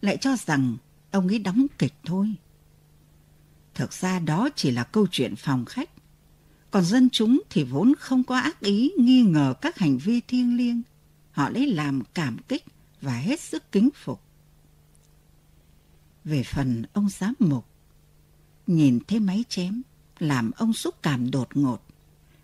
lại 0.00 0.16
cho 0.20 0.36
rằng 0.36 0.76
ông 1.10 1.28
ấy 1.28 1.38
đóng 1.38 1.66
kịch 1.78 1.94
thôi. 2.04 2.34
Thực 3.74 3.92
ra 3.92 4.18
đó 4.18 4.48
chỉ 4.56 4.70
là 4.70 4.84
câu 4.84 5.06
chuyện 5.10 5.36
phòng 5.36 5.64
khách. 5.64 5.90
Còn 6.70 6.84
dân 6.84 7.08
chúng 7.10 7.42
thì 7.50 7.64
vốn 7.64 7.92
không 7.98 8.24
có 8.24 8.38
ác 8.38 8.60
ý 8.60 8.92
nghi 8.98 9.22
ngờ 9.22 9.54
các 9.60 9.78
hành 9.78 9.98
vi 9.98 10.20
thiêng 10.20 10.56
liêng. 10.56 10.82
Họ 11.30 11.48
lấy 11.48 11.66
làm 11.66 12.02
cảm 12.14 12.38
kích 12.48 12.64
và 13.00 13.12
hết 13.12 13.40
sức 13.40 13.72
kính 13.72 13.90
phục. 13.94 14.20
Về 16.24 16.42
phần 16.42 16.84
ông 16.92 17.08
giám 17.08 17.34
mục, 17.38 17.66
nhìn 18.66 19.00
thấy 19.08 19.20
máy 19.20 19.44
chém 19.48 19.82
làm 20.18 20.50
ông 20.50 20.72
xúc 20.72 20.94
cảm 21.02 21.30
đột 21.30 21.56
ngột, 21.56 21.86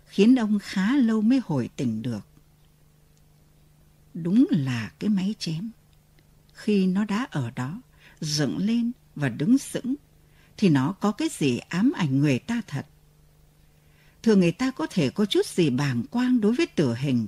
khiến 0.05 0.35
ông 0.35 0.59
khá 0.59 0.95
lâu 0.95 1.21
mới 1.21 1.41
hồi 1.45 1.69
tỉnh 1.75 2.01
được. 2.01 2.26
Đúng 4.23 4.47
là 4.49 4.91
cái 4.99 5.09
máy 5.09 5.35
chém. 5.39 5.69
Khi 6.53 6.87
nó 6.87 7.05
đã 7.05 7.27
ở 7.31 7.51
đó, 7.51 7.81
dựng 8.19 8.57
lên 8.57 8.91
và 9.15 9.29
đứng 9.29 9.57
sững, 9.57 9.95
thì 10.57 10.69
nó 10.69 10.91
có 10.91 11.11
cái 11.11 11.29
gì 11.31 11.57
ám 11.57 11.91
ảnh 11.95 12.19
người 12.19 12.39
ta 12.39 12.61
thật. 12.67 12.85
Thường 14.23 14.39
người 14.39 14.51
ta 14.51 14.71
có 14.71 14.87
thể 14.89 15.09
có 15.09 15.25
chút 15.25 15.45
gì 15.45 15.69
bàng 15.69 16.03
quang 16.11 16.41
đối 16.41 16.53
với 16.53 16.65
tử 16.65 16.93
hình, 16.93 17.27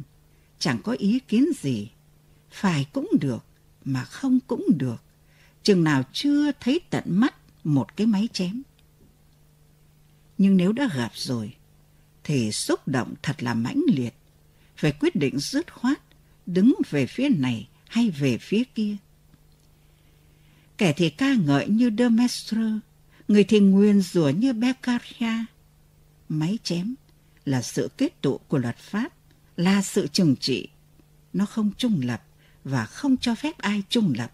chẳng 0.59 0.79
có 0.83 0.91
ý 0.91 1.19
kiến 1.27 1.45
gì. 1.61 1.91
Phải 2.51 2.85
cũng 2.93 3.09
được, 3.21 3.45
mà 3.85 4.03
không 4.03 4.39
cũng 4.47 4.65
được, 4.77 5.03
chừng 5.63 5.83
nào 5.83 6.03
chưa 6.13 6.51
thấy 6.59 6.81
tận 6.89 7.03
mắt 7.07 7.35
một 7.63 7.97
cái 7.97 8.07
máy 8.07 8.29
chém. 8.33 8.61
Nhưng 10.37 10.57
nếu 10.57 10.71
đã 10.71 10.89
gặp 10.95 11.11
rồi, 11.13 11.55
thì 12.23 12.51
xúc 12.51 12.87
động 12.87 13.13
thật 13.21 13.43
là 13.43 13.53
mãnh 13.53 13.81
liệt, 13.87 14.13
phải 14.77 14.91
quyết 14.91 15.15
định 15.15 15.39
dứt 15.39 15.73
khoát, 15.73 16.01
đứng 16.53 16.73
về 16.89 17.05
phía 17.05 17.29
này 17.29 17.67
hay 17.87 18.09
về 18.09 18.37
phía 18.37 18.63
kia. 18.75 18.95
Kẻ 20.77 20.93
thì 20.93 21.09
ca 21.09 21.35
ngợi 21.35 21.67
như 21.67 21.91
De 21.97 22.09
Maistre, 22.09 22.79
người 23.27 23.43
thì 23.43 23.59
nguyên 23.59 24.01
rủa 24.01 24.29
như 24.29 24.53
Beccaria. 24.53 25.45
Máy 26.29 26.59
chém 26.63 26.95
là 27.45 27.61
sự 27.61 27.89
kết 27.97 28.21
tụ 28.21 28.37
của 28.37 28.57
luật 28.57 28.77
pháp, 28.77 29.13
là 29.57 29.81
sự 29.81 30.07
trừng 30.07 30.35
trị. 30.35 30.67
Nó 31.33 31.45
không 31.45 31.71
trung 31.77 32.01
lập 32.03 32.21
và 32.63 32.85
không 32.85 33.17
cho 33.17 33.35
phép 33.35 33.57
ai 33.57 33.83
trung 33.89 34.13
lập. 34.17 34.31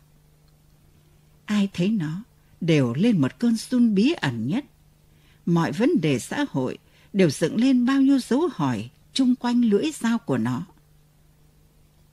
Ai 1.46 1.70
thấy 1.74 1.90
nó 1.90 2.24
đều 2.62 2.94
lên 2.94 3.22
một 3.22 3.40
cơn 3.40 3.56
run 3.56 3.96
bí 3.96 4.14
ẩn 4.14 4.48
nhất. 4.48 4.66
Mọi 5.46 5.72
vấn 5.72 6.02
đề 6.02 6.20
xã 6.20 6.46
hội 6.50 6.78
đều 7.14 7.30
dựng 7.30 7.56
lên 7.56 7.86
bao 7.86 8.02
nhiêu 8.02 8.20
dấu 8.20 8.50
hỏi 8.54 8.90
chung 9.14 9.36
quanh 9.36 9.62
lưỡi 9.62 9.92
dao 9.92 10.18
của 10.18 10.38
nó. 10.38 10.66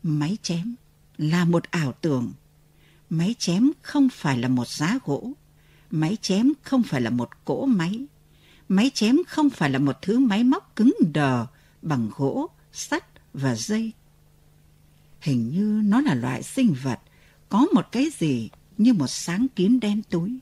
Máy 0.03 0.39
chém 0.43 0.75
là 1.17 1.45
một 1.45 1.63
ảo 1.71 1.93
tưởng. 1.93 2.33
Máy 3.11 3.35
chém 3.39 3.71
không 3.83 4.09
phải 4.09 4.39
là 4.39 4.49
một 4.49 4.69
giá 4.69 4.99
gỗ. 5.05 5.33
Máy 5.91 6.17
chém 6.23 6.53
không 6.63 6.83
phải 6.83 7.01
là 7.01 7.11
một 7.11 7.29
cỗ 7.45 7.67
máy. 7.67 8.07
Máy 8.69 8.91
chém 8.95 9.17
không 9.27 9.51
phải 9.51 9.71
là 9.71 9.79
một 9.79 9.97
thứ 10.03 10.19
máy 10.19 10.45
móc 10.45 10.77
cứng 10.77 10.95
đờ 11.15 11.47
bằng 11.83 12.11
gỗ, 12.17 12.51
sắt 12.73 13.05
và 13.35 13.55
dây. 13.55 13.93
Hình 15.21 15.51
như 15.51 15.83
nó 15.85 16.01
là 16.01 16.15
loại 16.15 16.43
sinh 16.43 16.75
vật 16.83 17.01
có 17.49 17.67
một 17.75 17.93
cái 17.93 18.07
gì 18.19 18.51
như 18.79 18.93
một 18.93 19.07
sáng 19.07 19.47
kiến 19.57 19.81
đen 19.81 20.03
tối. 20.11 20.39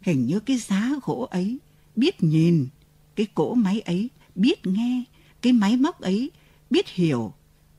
Hình 0.00 0.26
như 0.26 0.40
cái 0.40 0.58
giá 0.58 0.90
gỗ 1.02 1.28
ấy 1.30 1.58
biết 1.96 2.22
nhìn, 2.22 2.68
cái 3.16 3.26
cỗ 3.34 3.54
máy 3.54 3.80
ấy 3.80 4.10
biết 4.34 4.66
nghe, 4.66 5.04
cái 5.42 5.52
máy 5.52 5.76
móc 5.76 6.00
ấy 6.00 6.30
biết 6.70 6.88
hiểu, 6.88 7.32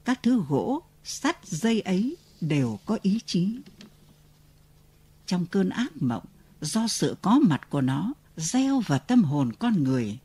các 0.06 0.24
thứ 0.24 0.44
gỗ, 0.50 0.84
sắt, 1.04 1.46
dây 1.46 1.82
ấy 1.82 2.18
đều 2.42 2.80
có 2.86 2.98
ý 3.02 3.20
chí. 3.26 3.60
Trong 5.26 5.46
cơn 5.46 5.70
ác 5.70 5.92
mộng, 6.02 6.26
do 6.62 6.88
sự 6.88 7.16
có 7.22 7.40
mặt 7.40 7.70
của 7.70 7.82
nó 7.82 8.14
gieo 8.38 8.80
vào 8.80 9.00
tâm 9.00 9.24
hồn 9.24 9.52
con 9.60 9.84
người, 9.84 10.18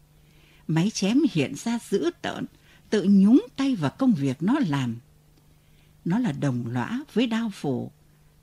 máy 0.66 0.90
chém 0.90 1.20
hiện 1.32 1.54
ra 1.54 1.78
dữ 1.90 2.10
tợn, 2.22 2.44
tự 2.90 3.06
nhúng 3.10 3.46
tay 3.56 3.74
vào 3.74 3.90
công 3.98 4.12
việc 4.12 4.42
nó 4.42 4.58
làm. 4.68 4.96
Nó 6.04 6.18
là 6.18 6.32
đồng 6.32 6.66
lõa 6.66 7.04
với 7.12 7.26
đao 7.26 7.50
phổ 7.54 7.90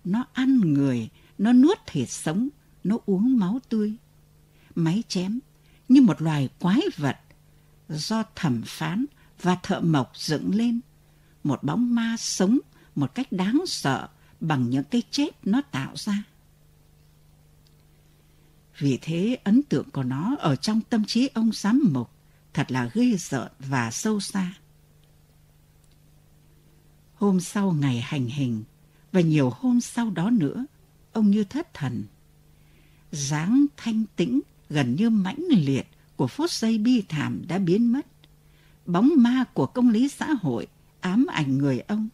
nó 0.04 0.26
ăn 0.34 0.60
người, 0.74 1.10
nó 1.38 1.54
nuốt 1.54 1.78
thịt 1.86 2.10
sống, 2.10 2.50
nó 2.84 2.98
uống 3.06 3.38
máu 3.38 3.60
tươi. 3.70 3.94
Máy 4.76 5.04
chém 5.08 5.40
như 5.90 6.02
một 6.02 6.22
loài 6.22 6.50
quái 6.60 6.82
vật 6.98 7.18
do 7.90 8.24
thẩm 8.36 8.62
phán 8.66 9.06
và 9.42 9.58
thợ 9.64 9.80
mộc 9.80 10.12
dựng 10.16 10.56
lên. 10.56 10.80
Một 11.44 11.64
bóng 11.64 11.96
ma 11.96 12.16
sống 12.20 12.60
một 12.96 13.16
cách 13.16 13.32
đáng 13.32 13.64
sợ 13.68 14.10
bằng 14.40 14.70
những 14.70 14.84
cái 14.84 15.04
chết 15.12 15.48
nó 15.48 15.62
tạo 15.62 15.94
ra. 15.96 16.24
Vì 18.78 19.00
thế 19.02 19.38
ấn 19.44 19.64
tượng 19.64 19.90
của 19.90 20.04
nó 20.04 20.36
ở 20.40 20.56
trong 20.56 20.82
tâm 20.82 21.06
trí 21.06 21.28
ông 21.28 21.52
giám 21.54 21.90
mục 21.94 22.10
thật 22.54 22.72
là 22.72 22.90
ghê 22.94 23.16
rợn 23.18 23.52
và 23.60 23.92
sâu 23.92 24.20
xa. 24.20 24.54
Hôm 27.16 27.40
sau 27.40 27.72
ngày 27.72 28.02
hành 28.02 28.26
hình 28.26 28.64
và 29.12 29.22
nhiều 29.22 29.50
hôm 29.50 29.82
sau 29.82 30.10
đó 30.10 30.30
nữa, 30.30 30.66
ông 31.12 31.32
như 31.32 31.44
thất 31.44 31.74
thần. 31.74 32.04
dáng 33.12 33.66
thanh 33.78 34.04
tĩnh 34.16 34.42
gần 34.70 34.96
như 34.96 35.10
mãnh 35.10 35.44
liệt 35.50 35.88
của 36.16 36.28
phút 36.28 36.52
giây 36.52 36.78
bi 36.78 37.04
thảm 37.10 37.42
đã 37.48 37.58
biến 37.58 37.94
mất. 37.94 38.08
Bóng 38.86 39.12
ma 39.18 39.44
của 39.54 39.66
công 39.66 39.90
lý 39.90 40.10
xã 40.10 40.28
hội 40.42 40.68
ám 41.04 41.26
ảnh 41.28 41.58
người 41.58 41.80
ông. 41.80 42.10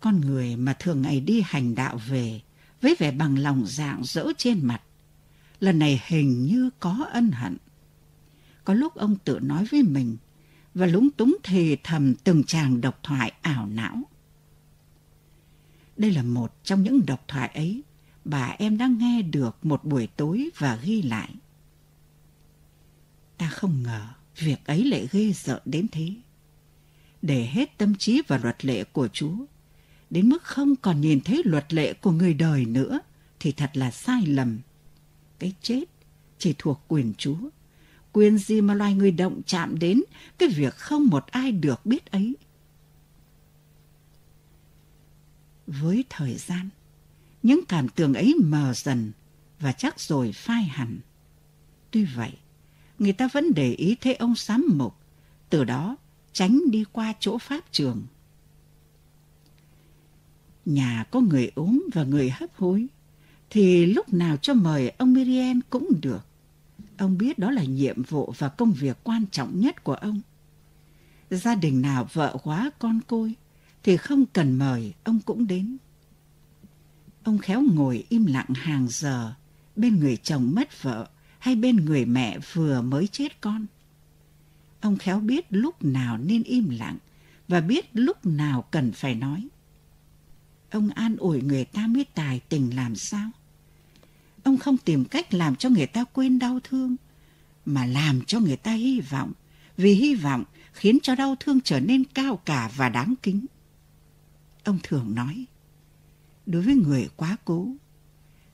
Con 0.00 0.20
người 0.20 0.56
mà 0.56 0.72
thường 0.72 1.02
ngày 1.02 1.20
đi 1.20 1.42
hành 1.44 1.74
đạo 1.74 2.00
về, 2.08 2.40
với 2.80 2.96
vẻ 2.98 3.10
bằng 3.12 3.38
lòng 3.38 3.64
dạng 3.66 4.00
dỡ 4.04 4.26
trên 4.38 4.66
mặt. 4.66 4.82
Lần 5.60 5.78
này 5.78 6.02
hình 6.06 6.42
như 6.46 6.70
có 6.80 7.06
ân 7.12 7.30
hận. 7.30 7.56
Có 8.64 8.74
lúc 8.74 8.94
ông 8.94 9.16
tự 9.24 9.38
nói 9.38 9.66
với 9.70 9.82
mình, 9.82 10.16
và 10.74 10.86
lúng 10.86 11.10
túng 11.10 11.36
thì 11.42 11.76
thầm 11.84 12.14
từng 12.14 12.44
chàng 12.44 12.80
độc 12.80 12.98
thoại 13.02 13.32
ảo 13.42 13.66
não. 13.66 14.02
Đây 15.96 16.10
là 16.10 16.22
một 16.22 16.54
trong 16.64 16.82
những 16.82 17.06
độc 17.06 17.24
thoại 17.28 17.50
ấy, 17.54 17.82
bà 18.24 18.46
em 18.58 18.78
đã 18.78 18.86
nghe 18.86 19.22
được 19.22 19.66
một 19.66 19.84
buổi 19.84 20.06
tối 20.06 20.50
và 20.58 20.76
ghi 20.76 21.02
lại. 21.02 21.34
Ta 23.38 23.48
không 23.48 23.82
ngờ 23.82 24.06
việc 24.36 24.66
ấy 24.66 24.84
lại 24.84 25.08
ghê 25.12 25.32
sợ 25.32 25.60
đến 25.64 25.86
thế. 25.92 26.14
Để 27.22 27.46
hết 27.52 27.78
tâm 27.78 27.94
trí 27.94 28.22
và 28.26 28.38
luật 28.38 28.64
lệ 28.64 28.84
của 28.84 29.08
Chúa, 29.08 29.34
đến 30.10 30.28
mức 30.28 30.42
không 30.42 30.76
còn 30.76 31.00
nhìn 31.00 31.20
thấy 31.20 31.42
luật 31.44 31.74
lệ 31.74 31.94
của 31.94 32.10
người 32.10 32.34
đời 32.34 32.64
nữa, 32.64 33.00
thì 33.40 33.52
thật 33.52 33.70
là 33.74 33.90
sai 33.90 34.26
lầm. 34.26 34.60
Cái 35.38 35.52
chết 35.62 35.84
chỉ 36.38 36.54
thuộc 36.58 36.80
quyền 36.88 37.12
Chúa. 37.18 37.38
Quyền 38.12 38.38
gì 38.38 38.60
mà 38.60 38.74
loài 38.74 38.94
người 38.94 39.10
động 39.10 39.42
chạm 39.46 39.78
đến 39.78 40.02
cái 40.38 40.48
việc 40.48 40.74
không 40.74 41.06
một 41.06 41.26
ai 41.26 41.52
được 41.52 41.86
biết 41.86 42.06
ấy. 42.10 42.36
Với 45.66 46.04
thời 46.10 46.34
gian, 46.34 46.68
những 47.42 47.60
cảm 47.68 47.88
tưởng 47.88 48.14
ấy 48.14 48.34
mờ 48.44 48.72
dần 48.74 49.12
và 49.60 49.72
chắc 49.72 50.00
rồi 50.00 50.32
phai 50.32 50.62
hẳn. 50.62 50.98
Tuy 51.90 52.04
vậy, 52.04 52.32
người 52.98 53.12
ta 53.12 53.28
vẫn 53.32 53.54
để 53.54 53.72
ý 53.72 53.96
thấy 54.00 54.14
ông 54.14 54.34
sám 54.34 54.66
mục, 54.74 54.94
từ 55.50 55.64
đó 55.64 55.96
tránh 56.32 56.60
đi 56.70 56.84
qua 56.92 57.12
chỗ 57.20 57.38
pháp 57.38 57.60
trường. 57.72 58.02
Nhà 60.64 61.04
có 61.10 61.20
người 61.20 61.50
ốm 61.54 61.82
và 61.92 62.04
người 62.04 62.30
hấp 62.30 62.56
hối, 62.56 62.86
thì 63.50 63.86
lúc 63.86 64.12
nào 64.12 64.36
cho 64.36 64.54
mời 64.54 64.90
ông 64.90 65.12
Miriam 65.12 65.60
cũng 65.70 65.88
được. 66.02 66.26
Ông 66.98 67.18
biết 67.18 67.38
đó 67.38 67.50
là 67.50 67.64
nhiệm 67.64 68.02
vụ 68.02 68.34
và 68.38 68.48
công 68.48 68.72
việc 68.72 68.98
quan 69.04 69.24
trọng 69.30 69.60
nhất 69.60 69.84
của 69.84 69.94
ông. 69.94 70.20
Gia 71.30 71.54
đình 71.54 71.82
nào 71.82 72.08
vợ 72.12 72.36
quá 72.42 72.70
con 72.78 73.00
côi, 73.06 73.34
thì 73.82 73.96
không 73.96 74.26
cần 74.26 74.58
mời 74.58 74.94
ông 75.04 75.20
cũng 75.20 75.46
đến. 75.46 75.76
Ông 77.24 77.38
khéo 77.38 77.62
ngồi 77.74 78.04
im 78.08 78.26
lặng 78.26 78.54
hàng 78.54 78.86
giờ 78.90 79.34
bên 79.76 80.00
người 80.00 80.16
chồng 80.16 80.52
mất 80.54 80.82
vợ 80.82 81.08
hay 81.38 81.56
bên 81.56 81.76
người 81.76 82.04
mẹ 82.04 82.38
vừa 82.52 82.82
mới 82.82 83.06
chết 83.06 83.40
con. 83.40 83.66
Ông 84.82 84.96
khéo 84.96 85.20
biết 85.20 85.46
lúc 85.50 85.84
nào 85.84 86.18
nên 86.18 86.42
im 86.42 86.68
lặng 86.70 86.98
và 87.48 87.60
biết 87.60 87.90
lúc 87.92 88.26
nào 88.26 88.64
cần 88.70 88.92
phải 88.92 89.14
nói. 89.14 89.48
Ông 90.70 90.90
an 90.90 91.16
ủi 91.16 91.42
người 91.42 91.64
ta 91.64 91.86
mới 91.86 92.04
tài 92.14 92.40
tình 92.48 92.76
làm 92.76 92.96
sao? 92.96 93.30
Ông 94.42 94.58
không 94.58 94.76
tìm 94.76 95.04
cách 95.04 95.34
làm 95.34 95.56
cho 95.56 95.68
người 95.68 95.86
ta 95.86 96.04
quên 96.04 96.38
đau 96.38 96.60
thương, 96.64 96.96
mà 97.64 97.86
làm 97.86 98.24
cho 98.24 98.40
người 98.40 98.56
ta 98.56 98.72
hy 98.72 99.00
vọng, 99.00 99.32
vì 99.76 99.94
hy 99.94 100.14
vọng 100.14 100.44
khiến 100.72 100.98
cho 101.02 101.14
đau 101.14 101.36
thương 101.40 101.60
trở 101.60 101.80
nên 101.80 102.04
cao 102.04 102.36
cả 102.36 102.70
và 102.76 102.88
đáng 102.88 103.14
kính. 103.22 103.46
Ông 104.64 104.78
thường 104.82 105.14
nói, 105.14 105.44
đối 106.46 106.62
với 106.62 106.74
người 106.74 107.08
quá 107.16 107.36
cố, 107.44 107.68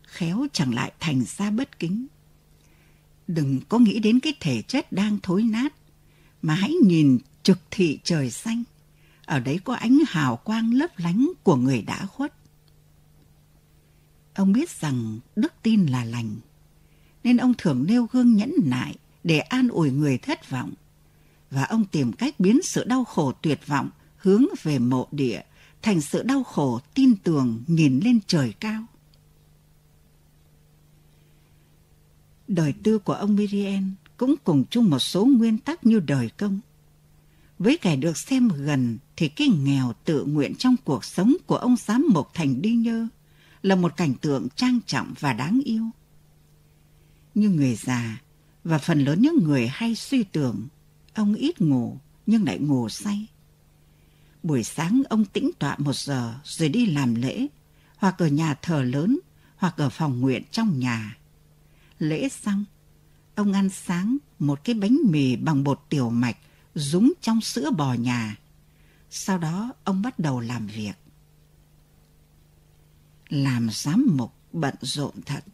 khéo 0.02 0.46
chẳng 0.52 0.74
lại 0.74 0.92
thành 1.00 1.24
ra 1.24 1.50
bất 1.50 1.78
kính. 1.78 2.06
Đừng 3.26 3.60
có 3.68 3.78
nghĩ 3.78 4.00
đến 4.00 4.20
cái 4.20 4.32
thể 4.40 4.62
chất 4.62 4.92
đang 4.92 5.18
thối 5.22 5.42
nát, 5.42 5.74
mà 6.42 6.54
hãy 6.54 6.72
nhìn 6.84 7.18
trực 7.42 7.58
thị 7.70 7.98
trời 8.04 8.30
xanh. 8.30 8.62
Ở 9.24 9.40
đấy 9.40 9.60
có 9.64 9.74
ánh 9.74 9.98
hào 10.08 10.36
quang 10.36 10.74
lấp 10.74 10.90
lánh 10.96 11.32
của 11.42 11.56
người 11.56 11.82
đã 11.82 12.06
khuất. 12.06 12.34
Ông 14.34 14.52
biết 14.52 14.70
rằng 14.70 15.18
đức 15.36 15.52
tin 15.62 15.86
là 15.86 16.04
lành, 16.04 16.36
nên 17.24 17.36
ông 17.36 17.54
thường 17.58 17.84
nêu 17.88 18.06
gương 18.12 18.36
nhẫn 18.36 18.52
nại 18.64 18.94
để 19.24 19.38
an 19.38 19.68
ủi 19.68 19.90
người 19.90 20.18
thất 20.18 20.50
vọng. 20.50 20.72
Và 21.50 21.64
ông 21.64 21.84
tìm 21.84 22.12
cách 22.12 22.40
biến 22.40 22.62
sự 22.62 22.84
đau 22.84 23.04
khổ 23.04 23.32
tuyệt 23.32 23.66
vọng 23.66 23.90
hướng 24.16 24.44
về 24.62 24.78
mộ 24.78 25.08
địa 25.10 25.42
thành 25.82 26.00
sự 26.00 26.22
đau 26.22 26.44
khổ 26.44 26.80
tin 26.94 27.16
tưởng 27.16 27.62
nhìn 27.66 28.00
lên 28.04 28.20
trời 28.26 28.54
cao. 28.60 28.84
Đời 32.48 32.74
tư 32.82 32.98
của 32.98 33.12
ông 33.12 33.36
Miriam 33.36 33.94
cũng 34.18 34.34
cùng 34.44 34.64
chung 34.70 34.90
một 34.90 34.98
số 34.98 35.24
nguyên 35.24 35.58
tắc 35.58 35.86
như 35.86 36.00
đời 36.00 36.30
công. 36.36 36.60
Với 37.58 37.78
kẻ 37.78 37.96
được 37.96 38.16
xem 38.16 38.48
gần 38.48 38.98
thì 39.16 39.28
cái 39.28 39.48
nghèo 39.48 39.92
tự 40.04 40.24
nguyện 40.24 40.54
trong 40.54 40.76
cuộc 40.84 41.04
sống 41.04 41.36
của 41.46 41.56
ông 41.56 41.76
giám 41.76 42.06
mục 42.10 42.28
thành 42.34 42.62
đi 42.62 42.74
nhơ 42.74 43.08
là 43.62 43.74
một 43.74 43.96
cảnh 43.96 44.14
tượng 44.14 44.48
trang 44.56 44.80
trọng 44.86 45.14
và 45.20 45.32
đáng 45.32 45.60
yêu. 45.64 45.84
Như 47.34 47.50
người 47.50 47.74
già 47.74 48.20
và 48.64 48.78
phần 48.78 49.04
lớn 49.04 49.22
những 49.22 49.44
người 49.44 49.66
hay 49.66 49.94
suy 49.94 50.22
tưởng, 50.22 50.68
ông 51.14 51.34
ít 51.34 51.60
ngủ 51.60 51.98
nhưng 52.26 52.44
lại 52.44 52.58
ngủ 52.58 52.88
say. 52.88 53.26
Buổi 54.42 54.64
sáng 54.64 55.02
ông 55.08 55.24
tĩnh 55.24 55.50
tọa 55.58 55.76
một 55.78 55.96
giờ 55.96 56.34
rồi 56.44 56.68
đi 56.68 56.86
làm 56.86 57.14
lễ, 57.14 57.46
hoặc 57.96 58.18
ở 58.18 58.26
nhà 58.26 58.54
thờ 58.54 58.82
lớn, 58.82 59.18
hoặc 59.56 59.76
ở 59.76 59.90
phòng 59.90 60.20
nguyện 60.20 60.42
trong 60.50 60.78
nhà. 60.78 61.16
Lễ 61.98 62.28
xong, 62.28 62.64
ông 63.38 63.52
ăn 63.52 63.68
sáng 63.70 64.16
một 64.38 64.64
cái 64.64 64.74
bánh 64.74 64.98
mì 65.04 65.36
bằng 65.36 65.64
bột 65.64 65.80
tiểu 65.88 66.10
mạch 66.10 66.36
rúng 66.74 67.12
trong 67.20 67.40
sữa 67.40 67.70
bò 67.70 67.92
nhà. 67.92 68.36
Sau 69.10 69.38
đó 69.38 69.72
ông 69.84 70.02
bắt 70.02 70.18
đầu 70.18 70.40
làm 70.40 70.66
việc. 70.66 70.92
Làm 73.28 73.68
giám 73.72 74.06
mục 74.16 74.34
bận 74.52 74.74
rộn 74.80 75.22
thật. 75.26 75.44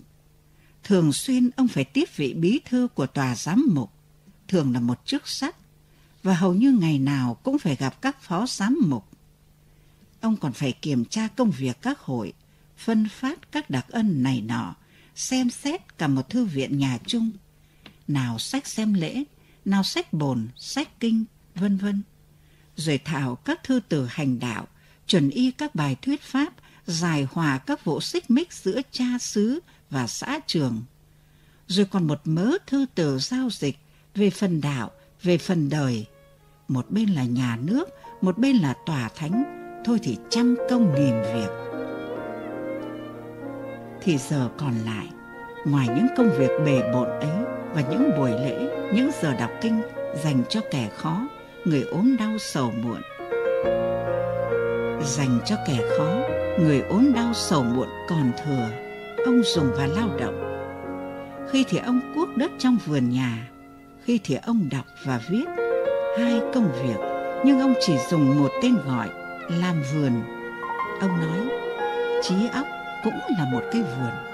Thường 0.83 1.13
xuyên 1.13 1.51
ông 1.57 1.69
phải 1.69 1.85
tiếp 1.85 2.05
vị 2.17 2.35
bí 2.35 2.61
thư 2.65 2.89
của 2.95 3.07
tòa 3.07 3.37
giám 3.37 3.67
mục, 3.75 3.91
thường 4.49 4.73
là 4.73 4.81
một 4.81 5.01
chức 5.05 5.29
sắc, 5.29 5.57
và 6.23 6.35
hầu 6.35 6.55
như 6.55 6.73
ngày 6.73 6.99
nào 6.99 7.35
cũng 7.43 7.59
phải 7.59 7.77
gặp 7.77 8.03
các 8.03 8.23
phó 8.23 8.47
giám 8.47 8.79
mục. 8.87 9.09
Ông 10.21 10.37
còn 10.37 10.53
phải 10.53 10.73
kiểm 10.73 11.05
tra 11.05 11.29
công 11.29 11.51
việc 11.51 11.83
các 11.83 11.99
hội, 12.01 12.33
phân 12.77 13.09
phát 13.09 13.53
các 13.53 13.71
đặc 13.71 13.87
ân 13.89 14.23
này 14.23 14.41
nọ, 14.41 14.75
xem 15.15 15.51
xét 15.51 15.99
cả 15.99 16.09
một 16.09 16.29
thư 16.29 16.45
viện 16.45 16.79
nhà 16.79 16.99
chung. 17.07 17.31
Nào 18.09 18.39
sách 18.39 18.67
xem 18.67 18.95
lễ, 18.95 19.25
nào 19.65 19.83
sách 19.83 20.13
bồn, 20.13 20.49
sách 20.57 21.01
kinh, 21.01 21.25
vân 21.55 21.77
vân. 21.77 22.03
Rồi 22.77 22.99
thảo 23.05 23.35
các 23.37 23.63
thư 23.63 23.81
từ 23.89 24.07
hành 24.07 24.39
đạo, 24.39 24.67
chuẩn 25.07 25.31
y 25.31 25.51
các 25.51 25.75
bài 25.75 25.97
thuyết 26.03 26.23
pháp, 26.23 26.53
giải 26.87 27.27
hòa 27.33 27.59
các 27.59 27.85
vụ 27.85 28.01
xích 28.01 28.31
mích 28.31 28.53
giữa 28.53 28.81
cha 28.91 29.19
xứ 29.21 29.61
và 29.91 30.07
xã 30.07 30.41
trường. 30.47 30.83
Rồi 31.67 31.87
còn 31.87 32.07
một 32.07 32.21
mớ 32.25 32.51
thư 32.67 32.87
từ 32.95 33.19
giao 33.19 33.51
dịch 33.51 33.79
về 34.15 34.31
phần 34.31 34.61
đạo, 34.61 34.91
về 35.23 35.39
phần 35.39 35.69
đời. 35.69 36.07
Một 36.69 36.91
bên 36.91 37.09
là 37.09 37.25
nhà 37.25 37.57
nước, 37.57 37.89
một 38.21 38.39
bên 38.39 38.57
là 38.57 38.75
tòa 38.87 39.11
thánh, 39.17 39.45
thôi 39.85 39.99
thì 40.03 40.17
trăm 40.31 40.57
công 40.71 40.95
nghìn 40.95 41.15
việc. 41.35 41.49
Thì 44.03 44.19
giờ 44.19 44.51
còn 44.59 44.79
lại, 44.79 45.09
ngoài 45.65 45.87
những 45.97 46.07
công 46.17 46.31
việc 46.31 46.51
bề 46.67 46.83
bộn 46.93 47.09
ấy 47.09 47.45
và 47.75 47.83
những 47.91 48.11
buổi 48.19 48.31
lễ, 48.31 48.69
những 48.95 49.11
giờ 49.23 49.33
đọc 49.39 49.51
kinh 49.61 49.83
dành 50.25 50.43
cho 50.49 50.61
kẻ 50.71 50.89
khó, 50.97 51.29
người 51.65 51.83
ốm 51.83 52.17
đau 52.19 52.39
sầu 52.39 52.73
muộn. 52.83 53.01
Dành 55.03 55.39
cho 55.45 55.57
kẻ 55.67 55.79
khó, 55.99 56.17
người 56.61 56.81
ốm 56.81 57.13
đau 57.15 57.35
sầu 57.35 57.63
muộn 57.63 57.89
còn 58.09 58.33
thừa, 58.45 58.69
ông 59.27 59.43
dùng 59.45 59.71
và 59.77 59.87
lao 59.87 60.09
động. 60.19 60.41
Khi 61.51 61.65
thì 61.69 61.79
ông 61.79 62.01
cuốc 62.15 62.29
đất 62.37 62.51
trong 62.59 62.79
vườn 62.87 63.11
nhà, 63.11 63.49
khi 64.05 64.21
thì 64.25 64.39
ông 64.47 64.69
đọc 64.73 64.85
và 65.05 65.21
viết 65.31 65.45
hai 66.19 66.41
công 66.55 66.73
việc, 66.73 66.97
nhưng 67.45 67.61
ông 67.61 67.75
chỉ 67.81 67.95
dùng 68.11 68.43
một 68.43 68.51
tên 68.63 68.77
gọi, 68.87 69.09
làm 69.61 69.83
vườn. 69.95 70.13
Ông 71.01 71.21
nói, 71.21 71.49
trí 72.23 72.35
óc 72.55 72.67
cũng 73.05 73.19
là 73.39 73.47
một 73.53 73.63
cái 73.73 73.83
vườn. 73.83 74.34